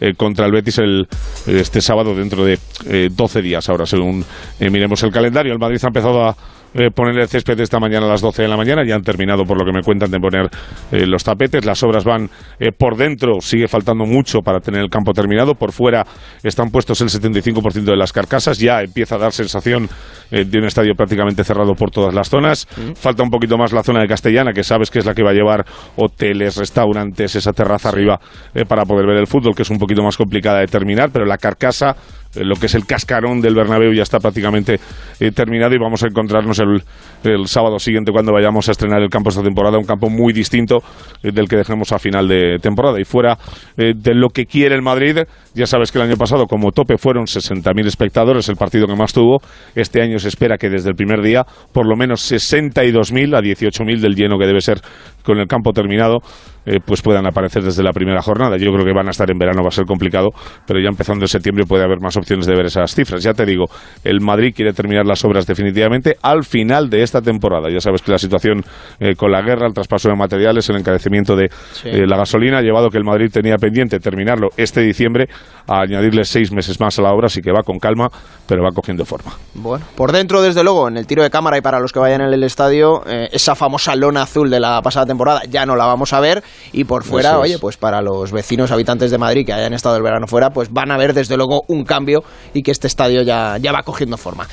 eh, 0.00 0.14
contra 0.14 0.46
el 0.46 0.52
Betis 0.52 0.78
el, 0.78 1.08
este 1.46 1.80
sábado 1.80 2.14
dentro 2.14 2.44
de 2.44 2.58
eh, 2.86 3.08
12 3.10 3.42
días. 3.42 3.68
Ahora, 3.68 3.86
según 3.86 4.24
eh, 4.60 4.70
miremos 4.70 5.02
el 5.02 5.10
calendario, 5.10 5.52
el 5.52 5.58
Madrid 5.58 5.78
ha 5.82 5.88
empezado 5.88 6.24
a 6.24 6.36
eh, 6.76 6.90
poner 6.90 7.18
el 7.18 7.28
césped 7.28 7.58
esta 7.60 7.78
mañana 7.78 8.06
a 8.06 8.08
las 8.10 8.20
12 8.20 8.42
de 8.42 8.48
la 8.48 8.56
mañana. 8.56 8.82
Ya 8.86 8.94
han 8.94 9.02
terminado, 9.02 9.44
por 9.44 9.58
lo 9.58 9.64
que 9.64 9.72
me 9.72 9.82
cuentan, 9.82 10.10
de 10.10 10.18
poner 10.18 10.50
eh, 10.92 11.06
los 11.06 11.24
tapetes. 11.24 11.64
Las 11.64 11.82
obras 11.82 12.04
van 12.04 12.28
eh, 12.60 12.70
por 12.76 12.96
dentro, 12.96 13.40
sigue 13.40 13.66
faltando 13.66 14.04
mucho 14.04 14.40
para 14.40 14.60
tener 14.60 14.82
el 14.82 14.90
campo 14.90 15.12
terminado. 15.12 15.54
Por 15.54 15.72
fuera 15.72 16.04
están 16.42 16.70
puestos 16.70 17.00
el 17.00 17.08
75% 17.08 17.84
de 17.84 17.96
las 17.96 18.12
carcasas. 18.12 18.58
Ya 18.58 18.82
empieza 18.82 19.16
a 19.16 19.18
dar 19.18 19.32
sensación 19.32 19.88
eh, 20.30 20.44
de 20.44 20.58
un 20.58 20.64
estadio 20.64 20.94
prácticamente 20.94 21.44
cerrado 21.44 21.74
por 21.74 21.90
todas 21.90 22.14
las 22.14 22.28
zonas. 22.28 22.66
Falta 22.94 23.22
un 23.22 23.30
poquito 23.30 23.56
más 23.56 23.72
la 23.72 23.82
zona 23.82 24.00
de 24.00 24.08
Castellana, 24.08 24.52
que 24.52 24.62
sabes 24.62 24.90
que 24.90 24.98
es 24.98 25.06
la 25.06 25.14
que 25.14 25.22
va 25.22 25.30
a 25.30 25.34
llevar 25.34 25.64
hoteles, 25.96 26.56
restaurantes, 26.56 27.34
esa 27.36 27.52
terraza 27.52 27.88
arriba 27.88 28.20
para 28.68 28.84
poder 28.84 29.06
ver 29.06 29.16
el 29.16 29.26
fútbol, 29.26 29.54
que 29.54 29.62
es 29.62 29.70
un 29.70 29.78
poquito 29.78 30.02
más 30.02 30.16
complicada 30.16 30.60
de 30.60 30.66
terminar, 30.66 31.10
pero 31.12 31.24
la 31.24 31.38
carcasa 31.38 31.96
lo 32.44 32.56
que 32.56 32.66
es 32.66 32.74
el 32.74 32.86
cascarón 32.86 33.40
del 33.40 33.54
Bernabéu 33.54 33.92
ya 33.92 34.02
está 34.02 34.18
prácticamente 34.18 34.78
eh, 35.20 35.30
terminado 35.30 35.74
y 35.74 35.78
vamos 35.78 36.02
a 36.02 36.08
encontrarnos 36.08 36.58
el, 36.58 36.82
el 37.24 37.46
sábado 37.46 37.78
siguiente 37.78 38.12
cuando 38.12 38.32
vayamos 38.32 38.68
a 38.68 38.72
estrenar 38.72 39.02
el 39.02 39.08
campo 39.08 39.30
esta 39.30 39.42
temporada, 39.42 39.78
un 39.78 39.84
campo 39.84 40.08
muy 40.08 40.32
distinto 40.32 40.78
eh, 41.22 41.30
del 41.32 41.48
que 41.48 41.56
dejemos 41.56 41.92
a 41.92 41.98
final 41.98 42.28
de 42.28 42.58
temporada. 42.60 43.00
Y 43.00 43.04
fuera 43.04 43.38
eh, 43.76 43.92
de 43.96 44.14
lo 44.14 44.28
que 44.28 44.46
quiere 44.46 44.74
el 44.74 44.82
Madrid, 44.82 45.18
ya 45.54 45.66
sabes 45.66 45.90
que 45.90 45.98
el 45.98 46.04
año 46.04 46.16
pasado 46.16 46.46
como 46.46 46.72
tope 46.72 46.96
fueron 46.98 47.24
60.000 47.24 47.86
espectadores, 47.86 48.48
el 48.48 48.56
partido 48.56 48.86
que 48.86 48.96
más 48.96 49.12
tuvo. 49.12 49.38
Este 49.74 50.02
año 50.02 50.18
se 50.18 50.28
espera 50.28 50.58
que 50.58 50.68
desde 50.68 50.90
el 50.90 50.96
primer 50.96 51.22
día 51.22 51.44
por 51.72 51.86
lo 51.86 51.96
menos 51.96 52.30
62.000 52.30 53.36
a 53.36 53.40
18.000 53.40 54.00
del 54.00 54.14
lleno 54.14 54.38
que 54.38 54.46
debe 54.46 54.60
ser 54.60 54.80
con 55.22 55.38
el 55.38 55.46
campo 55.46 55.72
terminado. 55.72 56.20
Eh, 56.66 56.80
pues 56.84 57.00
puedan 57.00 57.26
aparecer 57.26 57.62
desde 57.62 57.82
la 57.82 57.92
primera 57.92 58.20
jornada. 58.20 58.56
Yo 58.56 58.72
creo 58.72 58.84
que 58.84 58.92
van 58.92 59.06
a 59.06 59.10
estar 59.10 59.30
en 59.30 59.38
verano, 59.38 59.62
va 59.62 59.68
a 59.68 59.72
ser 59.72 59.84
complicado, 59.84 60.30
pero 60.66 60.80
ya 60.80 60.88
empezando 60.88 61.24
en 61.24 61.28
septiembre 61.28 61.64
puede 61.64 61.84
haber 61.84 62.00
más 62.00 62.16
opciones 62.16 62.46
de 62.46 62.54
ver 62.54 62.66
esas 62.66 62.94
cifras. 62.94 63.22
Ya 63.22 63.32
te 63.32 63.46
digo, 63.46 63.66
el 64.04 64.20
Madrid 64.20 64.52
quiere 64.54 64.72
terminar 64.72 65.06
las 65.06 65.24
obras 65.24 65.46
definitivamente 65.46 66.16
al 66.22 66.44
final 66.44 66.90
de 66.90 67.02
esta 67.02 67.20
temporada. 67.20 67.68
Ya 67.70 67.80
sabes 67.80 68.02
que 68.02 68.12
la 68.12 68.18
situación 68.18 68.62
eh, 68.98 69.14
con 69.14 69.30
la 69.30 69.42
guerra, 69.42 69.66
el 69.66 69.74
traspaso 69.74 70.08
de 70.08 70.16
materiales, 70.16 70.68
el 70.68 70.76
encarecimiento 70.76 71.36
de 71.36 71.46
eh, 71.84 72.06
la 72.06 72.16
gasolina 72.16 72.58
ha 72.58 72.62
llevado 72.62 72.90
que 72.90 72.98
el 72.98 73.04
Madrid 73.04 73.30
tenía 73.32 73.56
pendiente 73.56 73.98
terminarlo 74.00 74.48
este 74.56 74.80
diciembre 74.80 75.28
a 75.68 75.80
añadirle 75.80 76.24
seis 76.24 76.52
meses 76.52 76.80
más 76.80 76.98
a 76.98 77.02
la 77.02 77.12
obra, 77.12 77.26
así 77.26 77.40
que 77.40 77.52
va 77.52 77.62
con 77.62 77.78
calma, 77.78 78.08
pero 78.46 78.62
va 78.62 78.70
cogiendo 78.70 79.04
forma. 79.04 79.32
Bueno, 79.54 79.84
por 79.96 80.12
dentro, 80.12 80.42
desde 80.42 80.62
luego, 80.62 80.88
en 80.88 80.96
el 80.96 81.06
tiro 81.06 81.22
de 81.22 81.30
cámara 81.30 81.58
y 81.58 81.60
para 81.60 81.80
los 81.80 81.92
que 81.92 81.98
vayan 81.98 82.20
en 82.20 82.32
el 82.32 82.42
estadio, 82.44 83.02
eh, 83.06 83.28
esa 83.32 83.54
famosa 83.54 83.94
lona 83.96 84.22
azul 84.22 84.50
de 84.50 84.60
la 84.60 84.80
pasada 84.82 85.06
temporada 85.06 85.42
ya 85.48 85.66
no 85.66 85.76
la 85.76 85.86
vamos 85.86 86.12
a 86.12 86.20
ver. 86.20 86.42
Y 86.72 86.84
por 86.84 87.04
fuera, 87.04 87.30
es. 87.30 87.36
oye, 87.36 87.58
pues 87.58 87.76
para 87.76 88.00
los 88.00 88.32
vecinos 88.32 88.70
habitantes 88.70 89.10
de 89.10 89.18
Madrid 89.18 89.44
que 89.46 89.52
hayan 89.52 89.72
estado 89.72 89.96
el 89.96 90.02
verano 90.02 90.26
fuera, 90.26 90.50
pues 90.50 90.72
van 90.72 90.90
a 90.90 90.96
ver 90.96 91.14
desde 91.14 91.36
luego 91.36 91.64
un 91.68 91.84
cambio 91.84 92.22
y 92.54 92.62
que 92.62 92.70
este 92.70 92.86
estadio 92.86 93.22
ya, 93.22 93.56
ya 93.58 93.72
va 93.72 93.82
cogiendo 93.82 94.16
forma. 94.16 94.46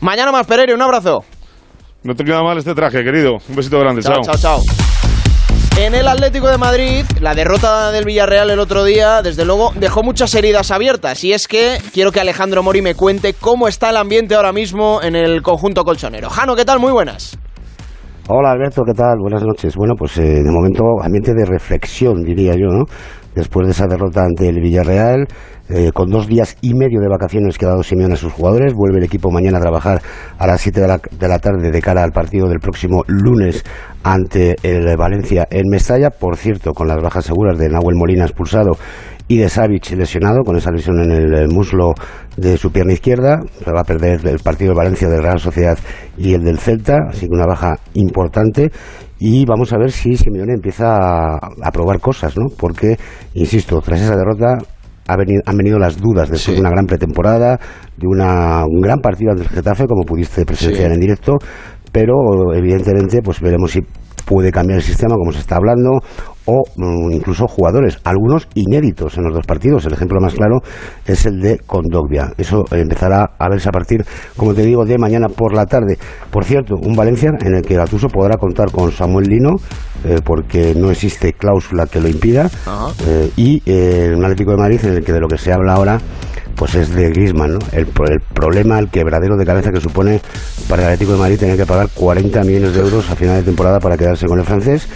Mañana 0.00 0.32
más, 0.32 0.46
Pereira, 0.46 0.74
un 0.74 0.82
abrazo. 0.82 1.24
No 2.02 2.14
te 2.14 2.24
queda 2.24 2.42
mal 2.42 2.56
este 2.58 2.74
traje, 2.74 3.02
querido. 3.02 3.38
Un 3.48 3.56
besito 3.56 3.78
grande, 3.80 4.02
Chao, 4.02 4.22
chao, 4.22 4.36
chao. 4.36 4.62
En 5.78 5.94
el 5.94 6.08
Atlético 6.08 6.48
de 6.48 6.58
Madrid, 6.58 7.04
la 7.20 7.36
derrota 7.36 7.92
del 7.92 8.04
Villarreal 8.04 8.50
el 8.50 8.58
otro 8.58 8.82
día, 8.82 9.22
desde 9.22 9.44
luego, 9.44 9.72
dejó 9.76 10.02
muchas 10.02 10.34
heridas 10.34 10.72
abiertas. 10.72 11.22
Y 11.22 11.32
es 11.32 11.46
que 11.46 11.78
quiero 11.92 12.10
que 12.10 12.18
Alejandro 12.18 12.64
Mori 12.64 12.82
me 12.82 12.96
cuente 12.96 13.34
cómo 13.34 13.68
está 13.68 13.90
el 13.90 13.96
ambiente 13.96 14.34
ahora 14.34 14.52
mismo 14.52 15.00
en 15.02 15.14
el 15.14 15.40
conjunto 15.40 15.84
colchonero. 15.84 16.30
Jano, 16.30 16.56
¿qué 16.56 16.64
tal? 16.64 16.80
Muy 16.80 16.90
buenas. 16.90 17.38
Hola 18.30 18.50
Alberto, 18.50 18.82
¿qué 18.84 18.92
tal? 18.92 19.20
Buenas 19.20 19.42
noches. 19.42 19.74
Bueno, 19.74 19.94
pues 19.96 20.18
eh, 20.18 20.42
de 20.42 20.50
momento 20.50 20.82
ambiente 21.02 21.32
de 21.32 21.46
reflexión, 21.46 22.22
diría 22.22 22.52
yo, 22.56 22.66
¿no? 22.66 22.84
Después 23.34 23.66
de 23.66 23.70
esa 23.70 23.86
derrota 23.86 24.22
ante 24.22 24.50
el 24.50 24.60
Villarreal, 24.60 25.26
eh, 25.70 25.92
con 25.94 26.10
dos 26.10 26.26
días 26.26 26.58
y 26.60 26.74
medio 26.74 27.00
de 27.00 27.08
vacaciones 27.08 27.56
que 27.56 27.64
ha 27.64 27.70
dado 27.70 27.82
Simeone 27.82 28.12
a 28.12 28.16
sus 28.18 28.30
jugadores, 28.30 28.74
vuelve 28.74 28.98
el 28.98 29.04
equipo 29.04 29.30
mañana 29.30 29.56
a 29.56 29.60
trabajar 29.62 30.02
a 30.36 30.46
las 30.46 30.60
7 30.60 30.78
de 30.78 30.88
la, 30.88 31.00
de 31.18 31.26
la 31.26 31.38
tarde 31.38 31.70
de 31.70 31.80
cara 31.80 32.04
al 32.04 32.12
partido 32.12 32.48
del 32.48 32.58
próximo 32.58 33.02
lunes 33.06 33.64
ante 34.02 34.56
el 34.62 34.94
Valencia 34.98 35.48
en 35.50 35.64
Mestalla. 35.70 36.10
Por 36.10 36.36
cierto, 36.36 36.74
con 36.74 36.86
las 36.86 37.02
bajas 37.02 37.24
seguras 37.24 37.58
de 37.58 37.70
Nahuel 37.70 37.96
Molina 37.96 38.24
expulsado 38.24 38.72
y 39.28 39.36
de 39.36 39.48
Savic 39.48 39.90
lesionado 39.92 40.42
con 40.42 40.56
esa 40.56 40.70
lesión 40.70 41.00
en 41.02 41.10
el, 41.12 41.34
eh, 41.34 41.46
muslo 41.48 41.92
de 42.36 42.56
su 42.56 42.72
pierna 42.72 42.94
izquierda. 42.94 43.40
Se 43.62 43.70
va 43.70 43.82
a 43.82 43.84
perder 43.84 44.26
el 44.26 44.38
partido 44.38 44.72
de 44.72 44.78
Valencia 44.78 45.08
de 45.08 45.20
Real 45.20 45.38
Sociedad 45.38 45.78
y 46.16 46.32
el 46.34 46.42
del 46.42 46.58
Celta, 46.58 46.96
así 47.10 47.26
que 47.26 47.34
una 47.34 47.46
baja 47.46 47.76
importante. 47.94 48.70
Y 49.18 49.44
vamos 49.44 49.72
a 49.72 49.78
ver 49.78 49.90
si 49.90 50.16
Simeone 50.16 50.54
empieza 50.54 50.94
a, 50.96 51.36
a 51.62 51.70
probar 51.72 52.00
cosas, 52.00 52.36
¿no? 52.38 52.46
Porque, 52.56 52.96
insisto, 53.34 53.80
tras 53.80 54.00
esa 54.00 54.16
derrota 54.16 54.56
ha 55.08 55.16
venido- 55.16 55.42
han 55.46 55.56
venido 55.56 55.78
las 55.78 55.96
dudas 55.98 56.30
después 56.30 56.54
de 56.56 56.60
una 56.60 56.70
gran 56.70 56.86
pretemporada, 56.86 57.58
de 57.96 58.06
una, 58.06 58.64
un 58.64 58.80
gran 58.80 59.00
partido 59.00 59.30
ante 59.32 59.42
el 59.42 59.48
Getafe, 59.48 59.86
como 59.86 60.04
pudiste 60.04 60.44
presenciar 60.46 60.88
Sí. 60.88 60.94
en 60.94 61.00
directo, 61.00 61.36
pero 61.90 62.14
evidentemente 62.54 63.20
pues 63.22 63.40
veremos 63.40 63.72
si 63.72 63.80
puede 64.28 64.52
cambiar 64.52 64.78
el 64.78 64.84
sistema, 64.84 65.14
como 65.14 65.32
se 65.32 65.38
está 65.38 65.56
hablando, 65.56 66.00
o 66.44 66.62
mm, 66.76 67.12
incluso 67.12 67.46
jugadores, 67.48 67.98
algunos 68.04 68.46
inéditos 68.54 69.16
en 69.16 69.24
los 69.24 69.34
dos 69.34 69.46
partidos. 69.46 69.86
El 69.86 69.94
ejemplo 69.94 70.20
más 70.20 70.34
claro 70.34 70.58
es 71.06 71.24
el 71.24 71.40
de 71.40 71.58
Condogbia. 71.66 72.32
Eso 72.36 72.64
empezará 72.70 73.30
a 73.38 73.48
verse 73.48 73.70
a 73.70 73.72
partir, 73.72 74.04
como 74.36 74.52
te 74.54 74.62
digo, 74.62 74.84
de 74.84 74.98
mañana 74.98 75.28
por 75.28 75.54
la 75.54 75.64
tarde. 75.64 75.98
Por 76.30 76.44
cierto, 76.44 76.74
un 76.76 76.94
Valencia 76.94 77.32
en 77.40 77.54
el 77.54 77.62
que 77.62 77.74
Gatuso 77.74 78.08
podrá 78.08 78.36
contar 78.36 78.70
con 78.70 78.92
Samuel 78.92 79.28
Lino, 79.28 79.56
eh, 80.04 80.20
porque 80.22 80.74
no 80.76 80.90
existe 80.90 81.32
cláusula 81.32 81.86
que 81.86 82.00
lo 82.00 82.08
impida, 82.08 82.50
eh, 83.06 83.30
y 83.36 83.62
eh, 83.64 84.12
un 84.14 84.24
Atlético 84.24 84.50
de 84.50 84.56
Madrid 84.58 84.80
en 84.84 84.92
el 84.92 85.04
que 85.04 85.12
de 85.12 85.20
lo 85.20 85.28
que 85.28 85.38
se 85.38 85.52
habla 85.52 85.72
ahora 85.72 85.98
pues 86.58 86.74
es 86.74 86.90
de 86.94 87.10
Griezmann, 87.10 87.52
¿no? 87.54 87.58
El, 87.72 87.86
pro- 87.86 88.08
el 88.08 88.20
problema, 88.20 88.78
el 88.78 88.88
quebradero 88.90 89.36
de 89.36 89.46
cabeza 89.46 89.70
que 89.70 89.80
supone 89.80 90.20
para 90.68 90.82
el 90.82 90.88
Atlético 90.88 91.12
de 91.12 91.18
Madrid 91.18 91.38
tener 91.38 91.56
que 91.56 91.64
pagar 91.66 91.88
40 91.94 92.42
millones 92.44 92.74
de 92.74 92.80
euros 92.80 93.08
a 93.10 93.14
final 93.16 93.36
de 93.36 93.42
temporada 93.44 93.78
para 93.80 93.96
quedarse 93.96 94.26
con 94.26 94.38
el 94.40 94.44
francés. 94.44 94.88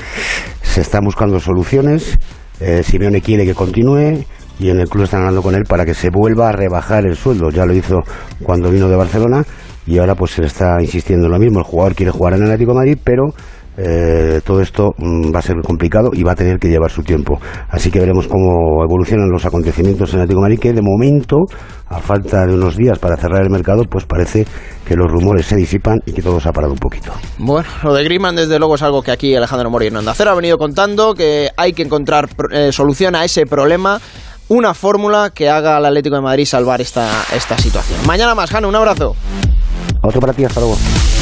Se 0.62 0.80
están 0.80 1.04
buscando 1.04 1.38
soluciones. 1.38 2.18
Eh, 2.60 2.82
Simeone 2.82 3.20
quiere 3.20 3.44
que 3.44 3.54
continúe 3.54 4.24
y 4.58 4.68
en 4.70 4.80
el 4.80 4.88
club 4.88 5.04
están 5.04 5.20
hablando 5.20 5.42
con 5.42 5.54
él 5.54 5.62
para 5.68 5.84
que 5.84 5.94
se 5.94 6.10
vuelva 6.10 6.48
a 6.48 6.52
rebajar 6.52 7.06
el 7.06 7.16
sueldo. 7.16 7.50
Ya 7.50 7.64
lo 7.64 7.74
hizo 7.74 8.00
cuando 8.42 8.70
vino 8.70 8.88
de 8.88 8.96
Barcelona 8.96 9.44
y 9.86 9.98
ahora 9.98 10.14
pues 10.14 10.32
se 10.32 10.42
le 10.42 10.46
está 10.48 10.76
insistiendo 10.80 11.26
en 11.26 11.32
lo 11.32 11.38
mismo. 11.38 11.58
El 11.60 11.64
jugador 11.64 11.94
quiere 11.94 12.12
jugar 12.12 12.34
en 12.34 12.40
el 12.40 12.46
Atlético 12.46 12.72
de 12.72 12.78
Madrid, 12.78 12.98
pero 13.02 13.34
eh, 13.76 14.40
todo 14.44 14.60
esto 14.60 14.92
mm, 14.98 15.34
va 15.34 15.38
a 15.38 15.42
ser 15.42 15.56
complicado 15.64 16.10
y 16.12 16.22
va 16.22 16.32
a 16.32 16.34
tener 16.34 16.58
que 16.58 16.68
llevar 16.68 16.90
su 16.90 17.02
tiempo. 17.02 17.40
Así 17.68 17.90
que 17.90 18.00
veremos 18.00 18.28
cómo 18.28 18.84
evolucionan 18.84 19.30
los 19.30 19.44
acontecimientos 19.44 20.12
en 20.12 20.20
Atlético 20.20 20.40
de 20.40 20.42
Madrid, 20.42 20.58
que 20.60 20.72
de 20.72 20.82
momento, 20.82 21.38
a 21.88 21.98
falta 22.00 22.46
de 22.46 22.54
unos 22.54 22.76
días 22.76 22.98
para 22.98 23.16
cerrar 23.16 23.42
el 23.42 23.50
mercado, 23.50 23.84
pues 23.84 24.04
parece 24.04 24.46
que 24.86 24.94
los 24.94 25.10
rumores 25.10 25.46
se 25.46 25.56
disipan 25.56 26.00
y 26.04 26.12
que 26.12 26.22
todo 26.22 26.40
se 26.40 26.48
ha 26.48 26.52
parado 26.52 26.72
un 26.72 26.78
poquito. 26.78 27.12
Bueno, 27.38 27.68
lo 27.82 27.94
de 27.94 28.04
Griezmann 28.04 28.36
desde 28.36 28.58
luego 28.58 28.74
es 28.74 28.82
algo 28.82 29.02
que 29.02 29.10
aquí 29.10 29.34
Alejandro 29.34 29.70
Moreno 29.70 30.00
Onda 30.00 30.14
Cero 30.14 30.30
ha 30.32 30.34
venido 30.34 30.58
contando, 30.58 31.14
que 31.14 31.50
hay 31.56 31.72
que 31.72 31.82
encontrar 31.82 32.28
eh, 32.50 32.72
solución 32.72 33.14
a 33.14 33.24
ese 33.24 33.46
problema 33.46 34.00
una 34.48 34.74
fórmula 34.74 35.30
que 35.30 35.48
haga 35.48 35.76
al 35.78 35.86
Atlético 35.86 36.16
de 36.16 36.22
Madrid 36.22 36.44
salvar 36.44 36.80
esta, 36.80 37.08
esta 37.34 37.56
situación. 37.56 37.98
Mañana 38.06 38.34
más, 38.34 38.50
Jano, 38.50 38.68
un 38.68 38.74
abrazo. 38.74 39.16
Otro 40.02 40.20
para 40.20 40.34
ti, 40.34 40.44
hasta 40.44 40.60
luego. 40.60 40.76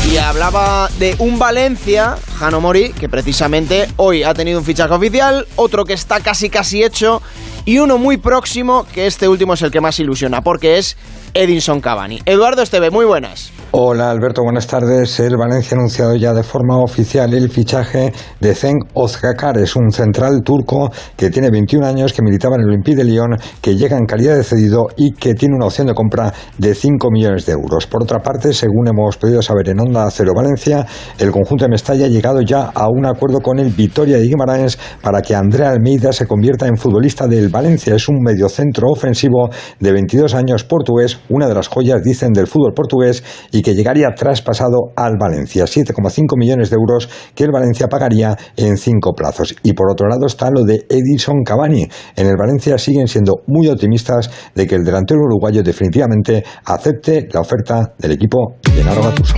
Y 0.08 0.16
hablaba 0.16 0.88
de 0.98 1.14
un 1.18 1.38
Valencia, 1.38 2.16
Jano 2.38 2.60
Mori, 2.60 2.92
que 2.92 3.08
precisamente 3.08 3.88
hoy 3.96 4.22
ha 4.22 4.34
tenido 4.34 4.58
un 4.58 4.64
fichaje 4.64 4.92
oficial, 4.92 5.46
otro 5.56 5.84
que 5.84 5.92
está 5.92 6.20
casi 6.20 6.50
casi 6.50 6.82
hecho 6.82 7.22
y 7.64 7.78
uno 7.78 7.98
muy 7.98 8.16
próximo, 8.16 8.86
que 8.92 9.06
este 9.06 9.28
último 9.28 9.54
es 9.54 9.62
el 9.62 9.70
que 9.70 9.80
más 9.80 9.98
ilusiona, 10.00 10.42
porque 10.42 10.78
es 10.78 10.96
Edinson 11.34 11.80
Cavani. 11.80 12.20
Eduardo 12.24 12.62
Esteve, 12.62 12.90
muy 12.90 13.04
buenas. 13.04 13.52
Hola 13.72 14.10
Alberto, 14.10 14.42
buenas 14.42 14.66
tardes. 14.66 15.20
El 15.20 15.36
Valencia 15.36 15.76
ha 15.76 15.78
anunciado 15.78 16.16
ya 16.16 16.34
de 16.34 16.42
forma 16.42 16.78
oficial 16.78 17.32
el 17.32 17.50
fichaje 17.50 18.12
de 18.40 18.54
Zen 18.56 18.74
Ozgakar. 18.94 19.58
Es 19.58 19.76
un 19.76 19.92
central 19.92 20.40
turco 20.44 20.90
que 21.16 21.30
tiene 21.30 21.50
21 21.50 21.86
años, 21.86 22.12
que 22.12 22.20
militaba 22.20 22.56
en 22.56 22.62
el 22.62 22.68
Olympique 22.70 22.96
de 22.96 23.04
Lyon, 23.04 23.36
que 23.60 23.76
llega 23.76 23.96
en 23.96 24.06
calidad 24.06 24.34
de 24.34 24.42
cedido 24.42 24.88
y 24.96 25.12
que 25.12 25.34
tiene 25.34 25.54
una 25.54 25.66
opción 25.66 25.86
de 25.86 25.94
compra 25.94 26.34
de 26.58 26.74
5 26.74 27.10
millones 27.12 27.46
de 27.46 27.52
euros. 27.52 27.86
Por 27.86 28.02
otra 28.02 28.18
parte, 28.18 28.52
según 28.52 28.88
hemos 28.88 29.16
podido 29.16 29.40
saber 29.40 29.68
en 29.68 29.78
Onda 29.78 30.10
Cero 30.10 30.32
Valencia, 30.34 30.84
el 31.18 31.30
conjunto 31.30 31.64
de 31.64 31.70
Mestalla 31.70 32.06
ha 32.06 32.08
llegado 32.08 32.40
ya 32.40 32.72
a 32.74 32.88
un 32.88 33.06
acuerdo 33.06 33.38
con 33.38 33.60
el 33.60 33.70
Vitoria 33.70 34.16
de 34.16 34.26
Guimarães 34.26 34.78
para 35.00 35.22
que 35.22 35.36
Andrea 35.36 35.70
Almeida 35.70 36.12
se 36.12 36.26
convierta 36.26 36.66
en 36.66 36.76
futbolista 36.76 37.28
del 37.28 37.49
Valencia. 37.50 37.94
Es 37.94 38.08
un 38.08 38.20
mediocentro 38.20 38.88
ofensivo 38.88 39.50
de 39.78 39.92
22 39.92 40.34
años 40.34 40.64
portugués, 40.64 41.18
una 41.28 41.48
de 41.48 41.54
las 41.54 41.68
joyas, 41.68 42.02
dicen, 42.02 42.32
del 42.32 42.46
fútbol 42.46 42.72
portugués 42.74 43.22
y 43.52 43.62
que 43.62 43.74
llegaría 43.74 44.08
traspasado 44.14 44.92
al 44.96 45.16
Valencia. 45.18 45.64
7,5 45.64 46.36
millones 46.36 46.70
de 46.70 46.76
euros 46.76 47.08
que 47.34 47.44
el 47.44 47.50
Valencia 47.52 47.88
pagaría 47.88 48.36
en 48.56 48.76
cinco 48.76 49.12
plazos. 49.12 49.54
Y 49.62 49.72
por 49.72 49.90
otro 49.90 50.08
lado 50.08 50.26
está 50.26 50.50
lo 50.50 50.64
de 50.64 50.86
Edison 50.88 51.42
Cavani. 51.44 51.86
En 52.16 52.26
el 52.26 52.36
Valencia 52.36 52.78
siguen 52.78 53.06
siendo 53.06 53.42
muy 53.46 53.68
optimistas 53.68 54.30
de 54.54 54.66
que 54.66 54.74
el 54.74 54.84
delantero 54.84 55.20
uruguayo 55.20 55.62
definitivamente 55.62 56.44
acepte 56.64 57.28
la 57.32 57.40
oferta 57.40 57.92
del 57.98 58.12
equipo 58.12 58.56
de 58.74 58.84
Naro 58.84 59.02
Gattuso. 59.02 59.34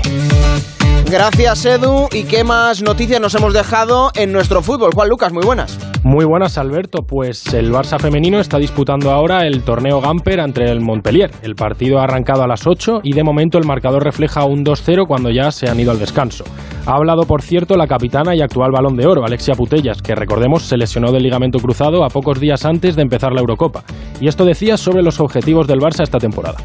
Gracias, 1.13 1.67
Edu. 1.67 2.09
¿Y 2.11 2.25
qué 2.25 2.43
más 2.43 2.81
noticias 2.81 3.21
nos 3.21 3.35
hemos 3.35 3.53
dejado 3.53 4.11
en 4.15 4.33
nuestro 4.33 4.63
fútbol? 4.63 4.93
Juan 4.95 5.11
Lucas, 5.11 5.31
muy 5.31 5.45
buenas. 5.45 5.79
Muy 6.03 6.25
buenas, 6.25 6.57
Alberto. 6.57 7.03
Pues 7.07 7.53
el 7.53 7.71
Barça 7.71 8.01
femenino 8.03 8.41
está 8.41 8.59
disputando 8.59 9.13
ahora 9.13 9.47
el 9.47 9.63
torneo 9.63 10.01
Gamper 10.01 10.41
ante 10.41 10.65
el 10.65 10.81
Montpellier. 10.81 11.31
El 11.41 11.55
partido 11.55 12.01
ha 12.01 12.03
arrancado 12.03 12.43
a 12.43 12.49
las 12.49 12.67
8 12.67 13.03
y 13.05 13.13
de 13.13 13.23
momento 13.23 13.59
el 13.59 13.65
marcador 13.65 14.03
refleja 14.03 14.45
un 14.45 14.65
2-0 14.65 15.07
cuando 15.07 15.31
ya 15.31 15.53
se 15.53 15.69
han 15.69 15.79
ido 15.79 15.93
al 15.93 16.01
descanso. 16.01 16.43
Ha 16.85 16.97
hablado, 16.97 17.27
por 17.27 17.43
cierto, 17.43 17.77
la 17.77 17.87
capitana 17.87 18.35
y 18.35 18.43
actual 18.43 18.73
balón 18.73 18.97
de 18.97 19.07
oro, 19.07 19.25
Alexia 19.25 19.55
Putellas, 19.55 20.03
que 20.03 20.17
recordemos 20.17 20.65
se 20.65 20.77
lesionó 20.77 21.13
del 21.13 21.23
ligamento 21.23 21.61
cruzado 21.61 22.03
a 22.05 22.09
pocos 22.09 22.41
días 22.41 22.65
antes 22.65 22.97
de 22.97 23.03
empezar 23.03 23.33
la 23.33 23.41
Eurocopa. 23.41 23.85
Y 24.21 24.27
esto 24.27 24.45
decía 24.45 24.77
sobre 24.77 25.05
los 25.05 25.21
objetivos 25.21 25.69
del 25.69 25.79
Barça 25.79 26.03
esta 26.03 26.19
temporada. 26.19 26.57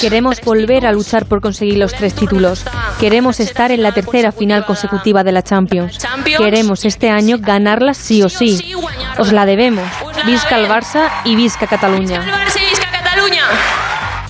Queremos 0.00 0.40
volver 0.40 0.86
a 0.86 0.92
luchar 0.92 1.26
por 1.26 1.42
conseguir 1.42 1.76
los 1.76 1.92
tres 1.92 2.14
títulos. 2.14 2.64
Queremos 2.98 3.38
estar 3.38 3.70
en 3.70 3.82
la 3.82 3.92
tercera 3.92 4.32
final 4.32 4.64
consecutiva 4.64 5.22
de 5.24 5.32
la 5.32 5.42
Champions. 5.42 5.98
Queremos 6.38 6.86
este 6.86 7.10
año 7.10 7.36
ganarla 7.38 7.92
sí 7.92 8.22
o 8.22 8.30
sí. 8.30 8.74
Os 9.18 9.30
la 9.30 9.44
debemos. 9.44 9.57
Visca 10.24 10.56
el 10.56 10.68
Barça 10.68 11.10
y 11.24 11.34
Visca 11.34 11.66
Cataluña. 11.66 12.16
El 12.16 13.77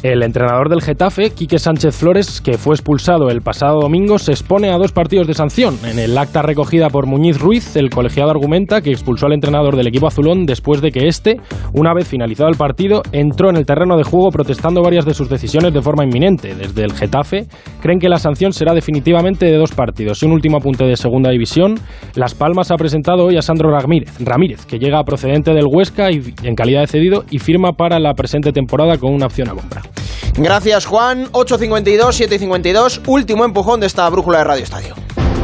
entrenador 0.03 0.69
del 0.69 0.83
Getafe, 0.83 1.31
Quique 1.31 1.59
Sánchez 1.59 1.97
Flores, 1.97 2.41
que 2.41 2.59
fue 2.59 2.75
expulsado 2.75 3.29
el 3.31 3.41
pasado 3.41 3.81
domingo, 3.81 4.19
se 4.19 4.33
expone 4.33 4.71
a 4.71 4.79
dos 4.79 4.93
partidos 4.93 5.27
de 5.27 5.35
sanción. 5.35 5.77
En 5.85 5.99
el 5.99 6.17
acta 6.17 6.43
recogida 6.43 6.89
por 6.89 7.07
Muñiz 7.07 7.39
Ruiz, 7.39 7.77
el 7.77 7.91
colegiado 7.91 8.31
argumenta 8.31 8.81
que 8.81 8.91
expulsó 8.91 9.27
al 9.27 9.33
entrenador 9.33 9.77
del 9.77 9.89
equipo 9.89 10.07
azulón 10.07 10.47
después 10.47 10.81
de 10.81 10.91
que 10.91 11.09
éste, 11.09 11.37
una 11.73 11.93
vez 11.95 12.07
finalizado 12.07 12.49
el 12.49 12.57
partido, 12.57 13.03
entró 13.13 13.51
en 13.51 13.57
el 13.57 13.67
terreno 13.67 13.97
de 13.97 14.05
juego 14.05 14.31
protestando 14.31 14.83
varias 14.83 15.05
de 15.05 15.15
sus 15.15 15.29
decisiones 15.29 15.75
de 15.75 15.83
forma 15.83 16.05
inminente. 16.05 16.55
Desde 16.55 16.85
el 16.85 16.93
Getafe 16.93 17.47
creen 17.81 17.99
que 17.99 18.09
la 18.09 18.19
sanción 18.19 18.53
será 18.53 18.75
definitivamente 18.75 19.47
de 19.47 19.57
dos 19.57 19.73
partidos. 19.73 20.23
Y 20.23 20.27
un 20.27 20.33
último 20.33 20.59
apunte 20.59 20.85
de 20.85 20.97
segunda 20.97 21.31
división. 21.31 21.75
Las 22.15 22.35
Palmas 22.35 22.71
ha 22.71 22.77
presentado 22.77 23.25
hoy 23.25 23.37
a 23.37 23.43
Sandro 23.43 23.71
Ramírez, 23.71 24.15
Ramírez 24.21 24.65
que 24.67 24.79
llega 24.79 25.03
procedente 25.05 25.53
del 25.53 25.67
Huesca 25.67 26.11
y 26.11 26.23
en 26.43 26.55
calidad 26.55 26.83
de 26.83 26.87
cedido 26.87 27.25
y 27.31 27.39
firma 27.39 27.73
para 27.73 27.99
la 27.99 28.15
presente 28.15 28.53
temporada 28.53 28.97
con 28.99 29.13
una 29.13 29.27
opción 29.27 29.49
a 29.49 29.55
compra. 29.55 29.88
Gracias, 30.37 30.87
Juan. 30.87 31.27
8.52, 31.33 32.29
7.52. 32.29 33.01
Último 33.07 33.45
empujón 33.45 33.81
de 33.81 33.87
esta 33.87 34.09
brújula 34.09 34.39
de 34.39 34.45
Radio 34.45 34.65
Estadio. 34.65 34.95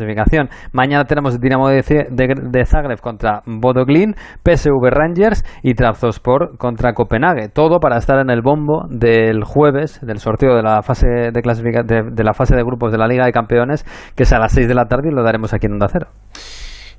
Mañana 0.72 1.06
tenemos 1.06 1.40
Dinamo 1.40 1.70
de, 1.70 1.82
de, 2.10 2.36
de 2.42 2.66
Zagreb 2.66 3.00
contra 3.00 3.42
Bodo 3.46 3.86
Glimt, 3.86 4.18
PSV 4.44 4.90
Rangers 4.90 5.44
y 5.64 5.74
Trabzonspor 5.74 6.58
contra 6.58 6.94
Copenhague. 6.94 7.50
Todo 7.50 7.80
para 7.80 7.98
estar 7.98 8.20
en 8.20 8.30
el 8.30 8.42
bombo 8.42 8.86
del 8.90 9.44
jueves 9.44 10.00
del 10.02 10.20
sorteo 10.20 10.56
de 10.56 10.64
la 10.64 10.82
fase 10.82 11.08
de, 11.32 11.42
clasifica 11.42 11.84
de, 11.84 12.04
de 12.12 12.24
la 12.24 12.34
fase 12.34 12.56
de 12.56 12.64
grupos 12.64 12.92
de 12.92 12.98
la 12.98 13.08
Liga 13.08 13.26
de 13.26 13.32
Campeones, 13.32 13.86
que 14.16 14.24
es 14.24 14.34
a 14.34 14.40
las 14.40 14.54
6 14.54 14.68
de 14.68 14.74
la 14.76 14.86
tarde 14.86 15.10
y 15.12 15.16
lo 15.16 15.24
daremos 15.24 15.54
aquí 15.54 15.68
en 15.68 15.74
Onda 15.74 15.88
Cero. 15.92 16.08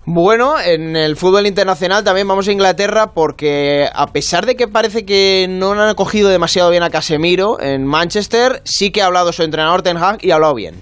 Bueno, 0.09 0.55
en 0.61 0.95
el 0.95 1.17
fútbol 1.17 1.49
internacional 1.49 2.05
también 2.05 2.29
vamos 2.29 2.47
a 2.47 2.53
Inglaterra 2.53 3.13
porque 3.13 3.89
a 3.93 4.07
pesar 4.07 4.47
de 4.47 4.55
que 4.55 4.69
parece 4.69 5.05
que 5.05 5.49
no 5.51 5.73
han 5.73 5.81
acogido 5.81 6.29
demasiado 6.29 6.71
bien 6.71 6.85
a 6.85 6.91
Casemiro 6.91 7.61
en 7.61 7.85
Manchester, 7.85 8.63
sí 8.63 8.93
que 8.93 9.03
ha 9.03 9.07
hablado 9.07 9.33
su 9.33 9.43
entrenador 9.43 9.83
Ten 9.83 9.97
Hag 9.97 10.25
y 10.25 10.31
ha 10.31 10.37
hablado 10.37 10.55
bien. 10.55 10.77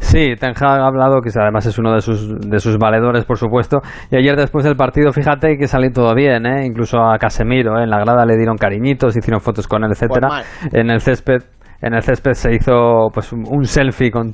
Sí, 0.00 0.34
Ten 0.38 0.52
Hag 0.56 0.80
ha 0.80 0.86
hablado, 0.86 1.20
que 1.20 1.30
además 1.38 1.66
es 1.66 1.78
uno 1.78 1.92
de 1.92 2.00
sus, 2.00 2.38
de 2.38 2.58
sus 2.58 2.78
valedores, 2.78 3.24
por 3.24 3.38
supuesto. 3.38 3.80
Y 4.10 4.16
ayer 4.16 4.36
después 4.36 4.64
del 4.64 4.76
partido, 4.76 5.12
fíjate 5.12 5.56
que 5.56 5.66
salió 5.68 5.90
todo 5.92 6.14
bien, 6.14 6.46
¿eh? 6.46 6.64
incluso 6.66 6.98
a 6.98 7.18
Casemiro, 7.18 7.78
¿eh? 7.78 7.84
en 7.84 7.90
la 7.90 7.98
grada 7.98 8.24
le 8.24 8.36
dieron 8.36 8.56
cariñitos, 8.56 9.16
hicieron 9.16 9.40
fotos 9.40 9.66
con 9.66 9.84
él, 9.84 9.90
etcétera. 9.92 10.42
en 10.72 10.90
el 10.90 11.00
césped. 11.00 11.42
en 11.82 11.94
el 11.94 12.02
césped 12.02 12.32
se 12.32 12.54
hizo 12.54 13.10
pues 13.12 13.32
un 13.32 13.64
selfie 13.64 14.10
con, 14.10 14.30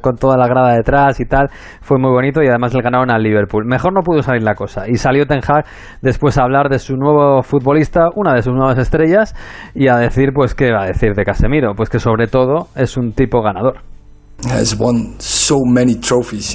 con 0.00 0.16
toda 0.16 0.36
la 0.36 0.46
grada 0.46 0.74
detrás 0.74 1.18
y 1.20 1.26
tal. 1.26 1.48
Fue 1.80 1.98
muy 1.98 2.10
bonito 2.10 2.42
y 2.42 2.48
además 2.48 2.72
le 2.74 2.82
ganaron 2.82 3.10
al 3.10 3.22
Liverpool. 3.22 3.64
Mejor 3.66 3.92
no 3.92 4.00
pudo 4.02 4.22
salir 4.22 4.42
la 4.42 4.54
cosa. 4.54 4.84
Y 4.88 4.94
salió 4.96 5.26
Ten 5.26 5.40
Hag 5.46 5.64
después 6.02 6.38
a 6.38 6.44
hablar 6.44 6.68
de 6.68 6.78
su 6.78 6.96
nuevo 6.96 7.42
futbolista, 7.42 8.08
una 8.14 8.34
de 8.34 8.42
sus 8.42 8.54
nuevas 8.54 8.78
estrellas, 8.78 9.34
y 9.74 9.88
a 9.88 9.96
decir, 9.96 10.30
pues, 10.34 10.54
¿qué 10.54 10.72
va 10.72 10.84
a 10.84 10.86
decir 10.86 11.14
de 11.14 11.24
Casemiro? 11.24 11.74
Pues 11.74 11.90
que 11.90 11.98
sobre 11.98 12.26
todo 12.26 12.68
es 12.76 12.96
un 12.96 13.12
tipo 13.12 13.42
ganador. 13.42 13.93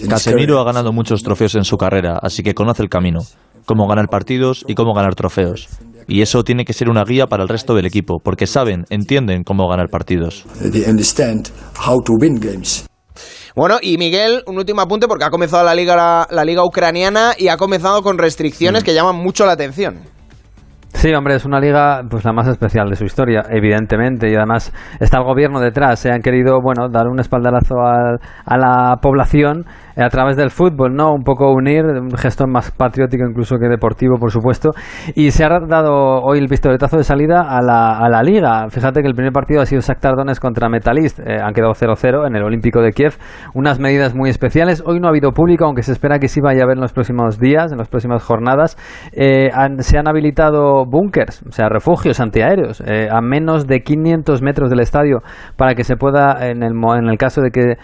Casemiro 0.07 0.59
ha 0.59 0.63
ganado 0.63 0.91
muchos 0.91 1.23
trofeos 1.23 1.55
en 1.55 1.63
su 1.63 1.77
carrera, 1.77 2.19
así 2.21 2.43
que 2.43 2.53
conoce 2.53 2.83
el 2.83 2.89
camino, 2.89 3.19
cómo 3.65 3.87
ganar 3.87 4.07
partidos 4.09 4.63
y 4.67 4.75
cómo 4.75 4.93
ganar 4.93 5.15
trofeos. 5.15 5.67
Y 6.07 6.21
eso 6.21 6.43
tiene 6.43 6.65
que 6.65 6.73
ser 6.73 6.89
una 6.89 7.03
guía 7.03 7.27
para 7.27 7.43
el 7.43 7.49
resto 7.49 7.75
del 7.75 7.85
equipo, 7.85 8.19
porque 8.23 8.47
saben, 8.47 8.85
entienden 8.89 9.43
cómo 9.43 9.67
ganar 9.67 9.89
partidos. 9.89 10.45
Bueno, 13.55 13.77
y 13.81 13.97
Miguel, 13.97 14.43
un 14.47 14.57
último 14.57 14.81
apunte 14.81 15.07
porque 15.07 15.25
ha 15.25 15.29
comenzado 15.29 15.63
la 15.63 15.75
liga, 15.75 16.27
la, 16.29 16.45
liga 16.45 16.63
ucraniana 16.63 17.33
y 17.37 17.49
ha 17.49 17.57
comenzado 17.57 18.01
con 18.01 18.17
restricciones 18.17 18.83
que 18.83 18.93
llaman 18.93 19.15
mucho 19.15 19.45
la 19.45 19.53
atención. 19.53 19.99
Sí, 20.99 21.13
hombre, 21.13 21.35
es 21.35 21.45
una 21.45 21.61
liga 21.61 22.01
pues 22.09 22.25
la 22.25 22.33
más 22.33 22.45
especial 22.49 22.89
de 22.89 22.97
su 22.97 23.05
historia, 23.05 23.43
evidentemente, 23.49 24.29
y 24.29 24.35
además 24.35 24.73
está 24.99 25.19
el 25.19 25.23
gobierno 25.23 25.61
detrás. 25.61 25.99
Se 25.99 26.11
han 26.11 26.19
querido, 26.19 26.59
bueno, 26.61 26.89
dar 26.89 27.07
un 27.07 27.21
espaldarazo 27.21 27.75
a 27.79 28.57
la 28.57 28.97
población 29.01 29.63
a 30.03 30.09
través 30.09 30.37
del 30.37 30.49
fútbol, 30.49 30.95
¿no? 30.95 31.13
Un 31.13 31.23
poco 31.23 31.51
unir, 31.51 31.83
un 31.85 32.11
gesto 32.17 32.47
más 32.47 32.71
patriótico 32.71 33.25
incluso 33.27 33.57
que 33.57 33.67
deportivo, 33.67 34.17
por 34.17 34.31
supuesto. 34.31 34.71
Y 35.15 35.31
se 35.31 35.43
ha 35.43 35.49
dado 35.67 36.21
hoy 36.21 36.39
el 36.39 36.47
pistoletazo 36.47 36.97
de 36.97 37.03
salida 37.03 37.41
a 37.41 37.61
la, 37.61 37.97
a 37.97 38.09
la 38.09 38.21
liga. 38.23 38.69
Fíjate 38.69 39.01
que 39.01 39.07
el 39.07 39.15
primer 39.15 39.33
partido 39.33 39.61
ha 39.61 39.65
sido 39.65 39.81
Shakhtar 39.81 40.15
Donetsk 40.15 40.41
contra 40.41 40.69
Metalist. 40.69 41.19
Eh, 41.19 41.37
han 41.41 41.53
quedado 41.53 41.73
0-0 41.73 42.27
en 42.27 42.35
el 42.35 42.43
Olímpico 42.43 42.81
de 42.81 42.91
Kiev. 42.91 43.15
Unas 43.53 43.79
medidas 43.79 44.15
muy 44.15 44.29
especiales. 44.29 44.83
Hoy 44.85 44.99
no 44.99 45.07
ha 45.07 45.09
habido 45.09 45.31
público, 45.31 45.65
aunque 45.65 45.83
se 45.83 45.91
espera 45.91 46.19
que 46.19 46.27
sí 46.27 46.39
vaya 46.41 46.61
a 46.61 46.63
haber 46.63 46.77
en 46.77 46.81
los 46.81 46.93
próximos 46.93 47.39
días, 47.39 47.71
en 47.71 47.77
las 47.77 47.89
próximas 47.89 48.23
jornadas. 48.23 48.77
Eh, 49.11 49.49
se 49.79 49.97
han 49.97 50.07
habilitado 50.07 50.85
búnkers, 50.89 51.43
o 51.47 51.51
sea, 51.51 51.69
refugios 51.69 52.19
antiaéreos, 52.19 52.81
eh, 52.85 53.07
a 53.11 53.21
menos 53.21 53.67
de 53.67 53.81
500 53.81 54.41
metros 54.41 54.69
del 54.69 54.79
estadio 54.79 55.21
para 55.55 55.75
que 55.75 55.83
se 55.83 55.95
pueda, 55.95 56.47
en 56.47 56.63
el, 56.63 56.73
en 56.73 57.09
el 57.09 57.17
caso 57.17 57.41
de 57.41 57.51
que 57.51 57.75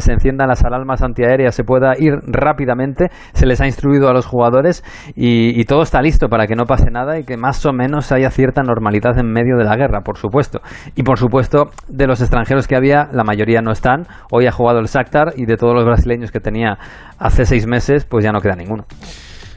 se 0.00 0.12
enciendan 0.12 0.48
las 0.48 0.64
alarmas 0.64 1.02
antiaéreas, 1.02 1.54
se 1.54 1.64
pueda 1.64 1.94
ir 1.98 2.14
rápidamente. 2.26 3.08
Se 3.32 3.46
les 3.46 3.60
ha 3.60 3.66
instruido 3.66 4.08
a 4.08 4.12
los 4.12 4.26
jugadores 4.26 4.84
y, 5.14 5.64
todo 5.64 5.82
está 5.82 6.02
listo 6.02 6.28
para 6.28 6.48
que 6.48 6.56
no 6.56 6.64
pase 6.64 6.90
nada 6.90 7.18
y 7.18 7.24
que 7.24 7.36
más 7.36 7.64
o 7.64 7.72
menos 7.72 8.10
haya 8.10 8.30
cierta 8.30 8.62
normalidad 8.62 9.16
en 9.18 9.30
medio 9.30 9.56
de 9.56 9.64
la 9.64 9.76
guerra, 9.76 10.00
por 10.00 10.18
supuesto. 10.18 10.60
Y 10.96 11.04
por 11.04 11.18
supuesto, 11.18 11.70
de 11.88 12.08
los 12.08 12.20
extranjeros 12.20 12.66
que 12.66 12.74
había, 12.74 13.08
la 13.12 13.22
mayoría 13.22 13.60
no 13.60 13.70
están. 13.70 14.06
Hoy 14.32 14.46
ha 14.46 14.52
jugado 14.52 14.80
el 14.80 14.86
Shakhtar 14.86 15.34
y 15.36 15.46
de 15.46 15.56
todos 15.56 15.74
los 15.74 15.84
brasileños 15.84 16.32
que 16.32 16.40
tenía 16.40 16.78
hace 17.18 17.44
seis 17.44 17.68
meses, 17.68 18.04
pues 18.04 18.24
ya 18.24 18.32
no 18.32 18.40
queda 18.40 18.56
ninguno. 18.56 18.84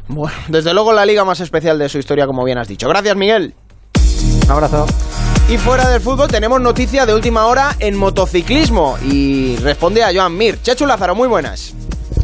Bueno, 0.08 0.36
desde 0.48 0.74
luego 0.74 0.94
la 0.94 1.06
liga 1.06 1.24
más 1.24 1.40
especial 1.40 1.80
de 1.80 1.90
su 1.90 1.98
historia, 1.98 2.28
como 2.28 2.44
bien 2.44 2.58
has 2.58 2.68
dicho. 2.68 2.88
Gracias, 2.90 3.16
Miguel. 3.16 3.54
Un 4.46 4.52
abrazo. 4.52 4.86
Y 5.50 5.58
fuera 5.58 5.90
del 5.90 6.02
fútbol 6.02 6.30
tenemos 6.30 6.62
noticia 6.62 7.06
de 7.06 7.14
última 7.14 7.46
hora 7.48 7.76
en 7.80 7.98
motociclismo 7.98 8.98
y 9.04 9.58
responde 9.58 10.04
a 10.04 10.14
Joan 10.14 10.36
Mir. 10.38 10.62
Chechu 10.62 10.86
Lázaro, 10.86 11.16
muy 11.16 11.28
buenas. 11.28 11.74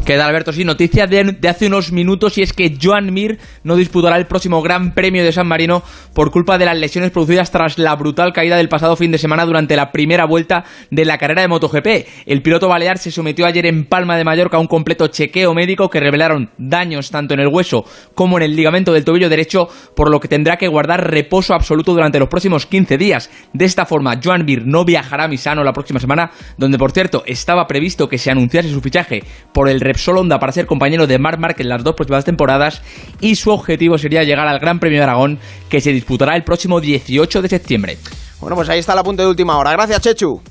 Queda 0.09 0.25
Alberto, 0.25 0.51
sí, 0.51 0.65
noticia 0.65 1.05
de, 1.05 1.37
hace 1.47 1.67
unos 1.67 1.91
minutos 1.91 2.39
y 2.39 2.41
es 2.41 2.51
que 2.51 2.75
Joan 2.81 3.13
Mir 3.13 3.37
no 3.63 3.75
disputará 3.75 4.17
el 4.17 4.25
próximo 4.25 4.59
Gran 4.63 4.95
Premio 4.95 5.23
de 5.23 5.31
San 5.31 5.47
Marino 5.47 5.83
por 6.15 6.31
culpa 6.31 6.57
de 6.57 6.65
las 6.65 6.79
lesiones 6.79 7.11
producidas 7.11 7.51
tras 7.51 7.77
la 7.77 7.95
brutal 7.95 8.33
caída 8.33 8.57
del 8.57 8.69
pasado 8.69 8.95
fin 8.95 9.11
de 9.11 9.19
semana 9.19 9.45
durante 9.45 9.75
la 9.75 9.91
primera 9.91 10.25
vuelta 10.25 10.63
de 10.89 11.05
la 11.05 11.19
carrera 11.19 11.43
de 11.43 11.47
MotoGP. 11.47 12.07
El 12.25 12.41
piloto 12.41 12.67
balear 12.67 12.97
se 12.97 13.11
sometió 13.11 13.45
ayer 13.45 13.67
en 13.67 13.85
Palma 13.85 14.17
de 14.17 14.23
Mallorca 14.23 14.57
a 14.57 14.59
un 14.59 14.65
completo 14.65 15.05
chequeo 15.09 15.53
médico 15.53 15.91
que 15.91 15.99
revelaron 15.99 16.49
daños 16.57 17.11
tanto 17.11 17.35
en 17.35 17.41
el 17.41 17.47
hueso 17.47 17.85
como 18.15 18.37
en 18.37 18.45
el 18.45 18.55
ligamento 18.55 18.91
del 18.91 19.05
tobillo 19.05 19.29
derecho, 19.29 19.67
por 19.95 20.09
lo 20.09 20.19
que 20.19 20.27
tendrá 20.27 20.57
que 20.57 20.67
guardar 20.67 21.11
reposo 21.11 21.53
absoluto 21.53 21.93
durante 21.93 22.17
los 22.17 22.29
próximos 22.29 22.65
15 22.65 22.97
días. 22.97 23.29
De 23.53 23.65
esta 23.65 23.85
forma, 23.85 24.19
Joan 24.23 24.43
Mir 24.43 24.65
no 24.65 24.85
viajará 24.85 25.25
a 25.25 25.27
Misano 25.27 25.63
la 25.63 25.73
próxima 25.73 25.99
semana, 25.99 26.31
donde 26.57 26.79
por 26.79 26.93
cierto 26.93 27.21
estaba 27.27 27.67
previsto 27.67 28.09
que 28.09 28.17
se 28.17 28.31
anunciase 28.31 28.71
su 28.71 28.81
fichaje 28.81 29.21
por 29.53 29.69
el 29.69 29.79
Repsol 29.79 29.98
Honda 30.07 30.39
para 30.39 30.51
ser 30.51 30.65
compañero 30.65 31.07
de 31.07 31.19
Marc 31.19 31.39
Marquez 31.39 31.65
en 31.65 31.69
las 31.69 31.83
dos 31.83 31.95
próximas 31.95 32.25
temporadas 32.25 32.81
y 33.21 33.35
su 33.35 33.51
objetivo 33.51 33.97
sería 33.97 34.23
llegar 34.23 34.47
al 34.47 34.59
Gran 34.59 34.79
Premio 34.79 34.99
de 34.99 35.03
Aragón 35.03 35.39
que 35.69 35.81
se 35.81 35.91
disputará 35.91 36.35
el 36.35 36.43
próximo 36.43 36.79
18 36.79 37.41
de 37.41 37.49
septiembre. 37.49 37.97
Bueno, 38.39 38.55
pues 38.55 38.69
ahí 38.69 38.79
está 38.79 38.95
la 38.95 39.03
punta 39.03 39.23
de 39.23 39.29
última 39.29 39.57
hora. 39.57 39.71
Gracias, 39.71 40.01
Chechu. 40.01 40.41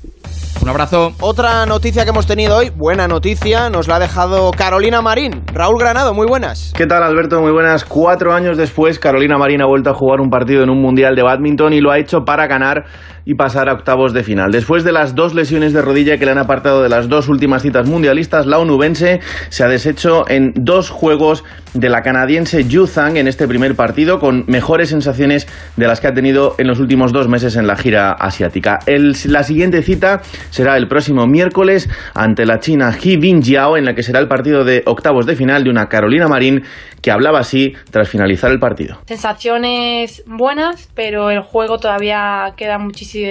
Un 0.61 0.67
abrazo. 0.67 1.13
Otra 1.21 1.65
noticia 1.65 2.03
que 2.03 2.09
hemos 2.09 2.27
tenido 2.27 2.57
hoy, 2.57 2.69
buena 2.69 3.07
noticia, 3.07 3.69
nos 3.69 3.87
la 3.87 3.95
ha 3.95 3.99
dejado 3.99 4.51
Carolina 4.51 5.01
Marín. 5.01 5.41
Raúl 5.53 5.79
Granado, 5.79 6.13
muy 6.13 6.27
buenas. 6.27 6.73
¿Qué 6.75 6.85
tal, 6.85 7.01
Alberto? 7.01 7.41
Muy 7.41 7.51
buenas. 7.51 7.85
Cuatro 7.85 8.33
años 8.33 8.57
después, 8.57 8.99
Carolina 8.99 9.37
Marín 9.37 9.61
ha 9.61 9.65
vuelto 9.65 9.89
a 9.89 9.93
jugar 9.93 10.19
un 10.19 10.29
partido 10.29 10.61
en 10.61 10.69
un 10.69 10.81
Mundial 10.81 11.15
de 11.15 11.23
Badminton 11.23 11.73
y 11.73 11.79
lo 11.79 11.91
ha 11.91 11.97
hecho 11.97 12.25
para 12.25 12.45
ganar 12.47 12.83
y 13.29 13.35
pasar 13.35 13.69
a 13.69 13.73
octavos 13.73 14.11
de 14.11 14.23
final. 14.23 14.51
Después 14.51 14.83
de 14.83 14.91
las 14.91 15.13
dos 15.13 15.35
lesiones 15.35 15.71
de 15.71 15.83
rodilla 15.83 16.17
que 16.17 16.25
le 16.25 16.31
han 16.31 16.39
apartado 16.39 16.81
de 16.81 16.89
las 16.89 17.09
dos 17.09 17.29
últimas 17.29 17.61
citas 17.61 17.87
mundialistas, 17.87 18.47
la 18.47 18.57
onubense 18.57 19.19
se 19.49 19.63
ha 19.63 19.67
deshecho 19.67 20.27
en 20.27 20.51
dos 20.55 20.89
juegos 20.89 21.43
de 21.75 21.89
la 21.89 22.01
canadiense 22.01 22.63
Yu 22.63 22.87
Zhang 22.87 23.17
en 23.17 23.27
este 23.27 23.47
primer 23.47 23.75
partido, 23.75 24.17
con 24.17 24.45
mejores 24.47 24.89
sensaciones 24.89 25.47
de 25.77 25.85
las 25.85 25.99
que 26.01 26.07
ha 26.07 26.13
tenido 26.15 26.55
en 26.57 26.65
los 26.65 26.79
últimos 26.79 27.13
dos 27.13 27.27
meses 27.27 27.55
en 27.55 27.67
la 27.67 27.75
gira 27.75 28.13
asiática. 28.13 28.79
la 28.87 29.43
siguiente 29.43 29.83
cita 29.83 30.21
será 30.49 30.75
el 30.77 30.87
próximo 30.87 31.27
miércoles 31.27 31.87
ante 32.15 32.47
la 32.47 32.59
China 32.59 32.97
He 32.99 33.17
Binjiao, 33.17 33.77
en 33.77 33.85
la 33.85 33.93
que 33.93 34.01
será 34.01 34.17
el 34.19 34.27
partido 34.27 34.63
de 34.63 34.81
octavos 34.87 35.27
de 35.27 35.35
final 35.35 35.63
de 35.63 35.69
una 35.69 35.87
Carolina 35.87 36.27
Marín 36.27 36.63
que 37.03 37.11
hablaba 37.11 37.39
así 37.39 37.73
tras 37.91 38.09
finalizar 38.09 38.51
el 38.51 38.59
partido. 38.59 38.97
Sensaciones 39.05 40.23
buenas, 40.25 40.89
pero 40.95 41.29
el 41.29 41.41
juego 41.41 41.77
todavía 41.77 42.53
queda 42.57 42.77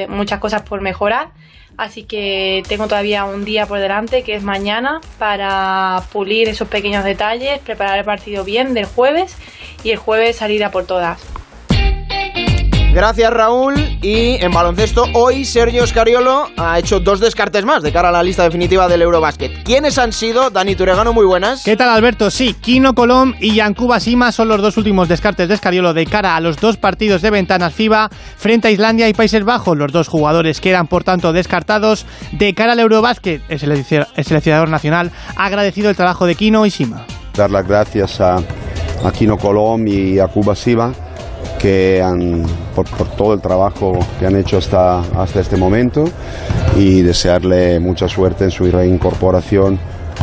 muchas 0.08 0.38
cosas 0.40 0.62
por 0.62 0.80
mejorar. 0.80 1.28
Así 1.76 2.02
que 2.02 2.64
tengo 2.68 2.88
todavía 2.88 3.24
un 3.24 3.44
día 3.44 3.66
por 3.66 3.78
delante, 3.78 4.24
que 4.24 4.34
es 4.34 4.42
mañana, 4.42 5.00
para 5.18 6.02
pulir 6.12 6.48
esos 6.48 6.66
pequeños 6.66 7.04
detalles, 7.04 7.60
preparar 7.60 7.98
el 8.00 8.04
partido 8.04 8.42
bien 8.44 8.74
del 8.74 8.86
jueves 8.86 9.36
y 9.84 9.90
el 9.92 9.96
jueves 9.96 10.36
salir 10.36 10.64
a 10.64 10.72
por 10.72 10.86
todas. 10.86 11.37
Gracias 12.92 13.30
Raúl. 13.30 13.74
Y 14.00 14.42
en 14.42 14.50
baloncesto, 14.50 15.04
hoy 15.12 15.44
Sergio 15.44 15.86
Scariolo 15.86 16.48
ha 16.56 16.78
hecho 16.78 17.00
dos 17.00 17.20
descartes 17.20 17.64
más 17.64 17.82
de 17.82 17.92
cara 17.92 18.08
a 18.08 18.12
la 18.12 18.22
lista 18.22 18.44
definitiva 18.44 18.88
del 18.88 19.02
Eurobasket. 19.02 19.62
¿Quiénes 19.62 19.98
han 19.98 20.12
sido? 20.12 20.50
Dani 20.50 20.74
Turegano, 20.74 21.12
muy 21.12 21.26
buenas. 21.26 21.64
¿Qué 21.64 21.76
tal 21.76 21.90
Alberto? 21.90 22.30
Sí, 22.30 22.54
Kino 22.54 22.94
Colom 22.94 23.34
y 23.40 23.54
Yankuba 23.56 24.00
Sima 24.00 24.32
son 24.32 24.48
los 24.48 24.62
dos 24.62 24.76
últimos 24.78 25.08
descartes 25.08 25.48
de 25.48 25.56
Scariolo 25.56 25.92
de 25.94 26.06
cara 26.06 26.34
a 26.34 26.40
los 26.40 26.56
dos 26.58 26.76
partidos 26.76 27.20
de 27.22 27.30
ventanas 27.30 27.74
FIBA 27.74 28.08
frente 28.36 28.68
a 28.68 28.70
Islandia 28.70 29.08
y 29.08 29.14
Países 29.14 29.44
Bajos. 29.44 29.76
Los 29.76 29.92
dos 29.92 30.08
jugadores 30.08 30.60
quedan 30.60 30.86
por 30.86 31.04
tanto 31.04 31.32
descartados 31.32 32.06
de 32.32 32.54
cara 32.54 32.72
al 32.72 32.80
Eurobasket. 32.80 33.42
El 33.48 33.58
seleccionador 33.58 34.70
nacional 34.70 35.12
ha 35.36 35.44
agradecido 35.44 35.90
el 35.90 35.96
trabajo 35.96 36.26
de 36.26 36.34
Kino 36.34 36.64
y 36.64 36.70
Sima. 36.70 37.04
Dar 37.34 37.50
las 37.50 37.68
gracias 37.68 38.20
a, 38.20 38.36
a 38.36 39.12
Kino 39.12 39.36
Colom 39.36 39.86
y 39.86 40.18
a 40.18 40.26
Cuba 40.28 40.56
Sima 40.56 40.92
que 41.58 42.02
han, 42.02 42.44
por, 42.74 42.86
todo 43.16 43.34
el 43.34 43.40
trabajo 43.40 43.98
que 44.18 44.26
han 44.26 44.36
hecho 44.36 44.58
hasta, 44.58 45.00
hasta 45.00 45.40
este 45.40 45.56
momento 45.56 46.04
y 46.76 47.02
desearle 47.02 47.80
mucha 47.80 48.08
suerte 48.08 48.44
en 48.44 48.50
su 48.50 48.70
reincorporación 48.70 49.78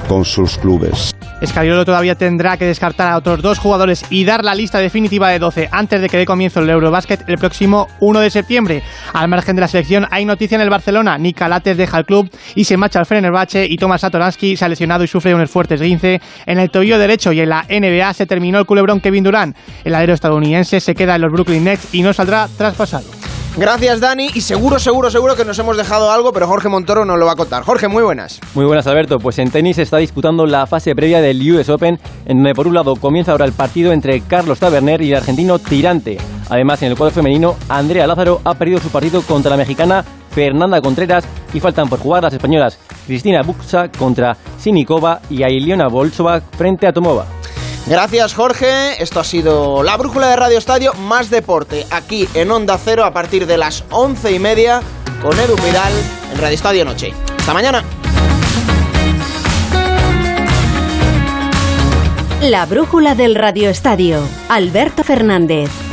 con 0.07 0.25
sus 0.25 0.57
clubes. 0.57 1.14
Escariolo 1.41 1.85
todavía 1.85 2.15
tendrá 2.15 2.57
que 2.57 2.65
descartar 2.65 3.11
a 3.11 3.17
otros 3.17 3.41
dos 3.41 3.59
jugadores 3.59 4.05
y 4.09 4.25
dar 4.25 4.43
la 4.43 4.55
lista 4.55 4.79
definitiva 4.79 5.29
de 5.29 5.39
12 5.39 5.69
antes 5.71 6.01
de 6.01 6.09
que 6.09 6.17
dé 6.17 6.25
comienzo 6.25 6.61
el 6.61 6.69
Eurobasket 6.69 7.27
el 7.27 7.37
próximo 7.37 7.87
1 7.99 8.19
de 8.19 8.29
septiembre. 8.29 8.83
Al 9.13 9.27
margen 9.27 9.55
de 9.55 9.61
la 9.61 9.67
selección 9.67 10.07
hay 10.11 10.25
noticia 10.25 10.55
en 10.55 10.61
el 10.61 10.69
Barcelona. 10.69 11.17
Nika 11.17 11.49
Lates 11.49 11.77
deja 11.77 11.97
el 11.97 12.05
club 12.05 12.29
y 12.55 12.63
se 12.63 12.77
marcha 12.77 12.99
al 12.99 13.05
Fenerbahce 13.05 13.65
y 13.65 13.77
Tomás 13.77 14.01
Satoransky 14.01 14.55
se 14.55 14.65
ha 14.65 14.69
lesionado 14.69 15.03
y 15.03 15.07
sufre 15.07 15.35
unos 15.35 15.49
fuertes 15.49 15.81
esguince 15.81 16.21
en 16.45 16.59
el 16.59 16.69
tobillo 16.69 16.97
derecho 16.97 17.31
y 17.31 17.41
en 17.41 17.49
la 17.49 17.65
NBA 17.69 18.13
se 18.13 18.25
terminó 18.25 18.59
el 18.59 18.65
culebrón 18.65 19.01
Kevin 19.01 19.23
Durant. 19.23 19.55
El 19.83 19.95
alero 19.95 20.13
estadounidense 20.13 20.79
se 20.79 20.95
queda 20.95 21.15
en 21.15 21.21
los 21.21 21.31
Brooklyn 21.31 21.63
Nets 21.63 21.93
y 21.93 22.01
no 22.01 22.13
saldrá 22.13 22.47
traspasado. 22.57 23.24
Gracias, 23.57 24.01
Dani. 24.01 24.29
Y 24.33 24.41
seguro, 24.41 24.79
seguro, 24.79 25.09
seguro 25.09 25.35
que 25.35 25.45
nos 25.45 25.57
hemos 25.59 25.77
dejado 25.77 26.11
algo, 26.11 26.33
pero 26.33 26.45
Jorge 26.45 26.67
Montoro 26.67 27.05
nos 27.05 27.17
lo 27.17 27.25
va 27.25 27.33
a 27.33 27.35
contar. 27.37 27.63
Jorge, 27.63 27.87
muy 27.87 28.03
buenas. 28.03 28.41
Muy 28.53 28.65
buenas, 28.65 28.85
Alberto. 28.85 29.17
Pues 29.17 29.39
en 29.39 29.49
tenis 29.49 29.77
se 29.77 29.83
está 29.83 29.97
disputando 29.97 30.45
la 30.45 30.67
fase 30.67 30.93
previa 30.93 31.21
del 31.21 31.39
US 31.53 31.69
Open, 31.69 31.97
en 32.25 32.37
donde 32.37 32.53
por 32.53 32.67
un 32.67 32.73
lado 32.73 32.95
comienza 32.97 33.31
ahora 33.31 33.45
el 33.45 33.53
partido 33.53 33.93
entre 33.93 34.19
Carlos 34.21 34.59
Taberner 34.59 35.01
y 35.01 35.11
el 35.11 35.17
argentino 35.17 35.57
Tirante. 35.57 36.17
Además, 36.49 36.81
en 36.83 36.91
el 36.91 36.97
cuadro 36.97 37.15
femenino, 37.15 37.55
Andrea 37.69 38.05
Lázaro 38.05 38.41
ha 38.43 38.55
perdido 38.55 38.79
su 38.79 38.89
partido 38.89 39.21
contra 39.21 39.51
la 39.51 39.57
mexicana 39.57 40.03
Fernanda 40.31 40.81
Contreras 40.81 41.25
y 41.53 41.61
faltan 41.61 41.87
por 41.87 41.99
jugar 41.99 42.23
las 42.23 42.33
españolas 42.33 42.77
Cristina 43.07 43.41
Buxa 43.41 43.89
contra 43.89 44.35
Sinikova 44.57 45.21
y 45.29 45.43
Ailiona 45.43 45.87
Bolsova 45.87 46.41
frente 46.41 46.87
a 46.87 46.91
Tomova. 46.91 47.25
Gracias 47.87 48.33
Jorge, 48.33 49.01
esto 49.01 49.19
ha 49.19 49.23
sido 49.23 49.83
la 49.83 49.95
brújula 49.95 50.27
de 50.27 50.35
Radio 50.35 50.57
Estadio, 50.57 50.93
más 50.95 51.29
deporte, 51.29 51.85
aquí 51.91 52.27
en 52.33 52.49
Onda 52.49 52.79
Cero 52.83 53.05
a 53.05 53.13
partir 53.13 53.45
de 53.45 53.59
las 53.59 53.83
once 53.91 54.31
y 54.31 54.39
media 54.39 54.81
con 55.21 55.39
Edu 55.39 55.55
Pidal 55.55 55.93
en 56.31 56.41
Radio 56.41 56.55
Estadio 56.55 56.83
Noche. 56.83 57.13
Hasta 57.37 57.53
mañana. 57.53 57.83
La 62.41 62.65
brújula 62.65 63.13
del 63.13 63.35
Radio 63.35 63.69
Estadio, 63.69 64.19
Alberto 64.49 65.03
Fernández. 65.03 65.84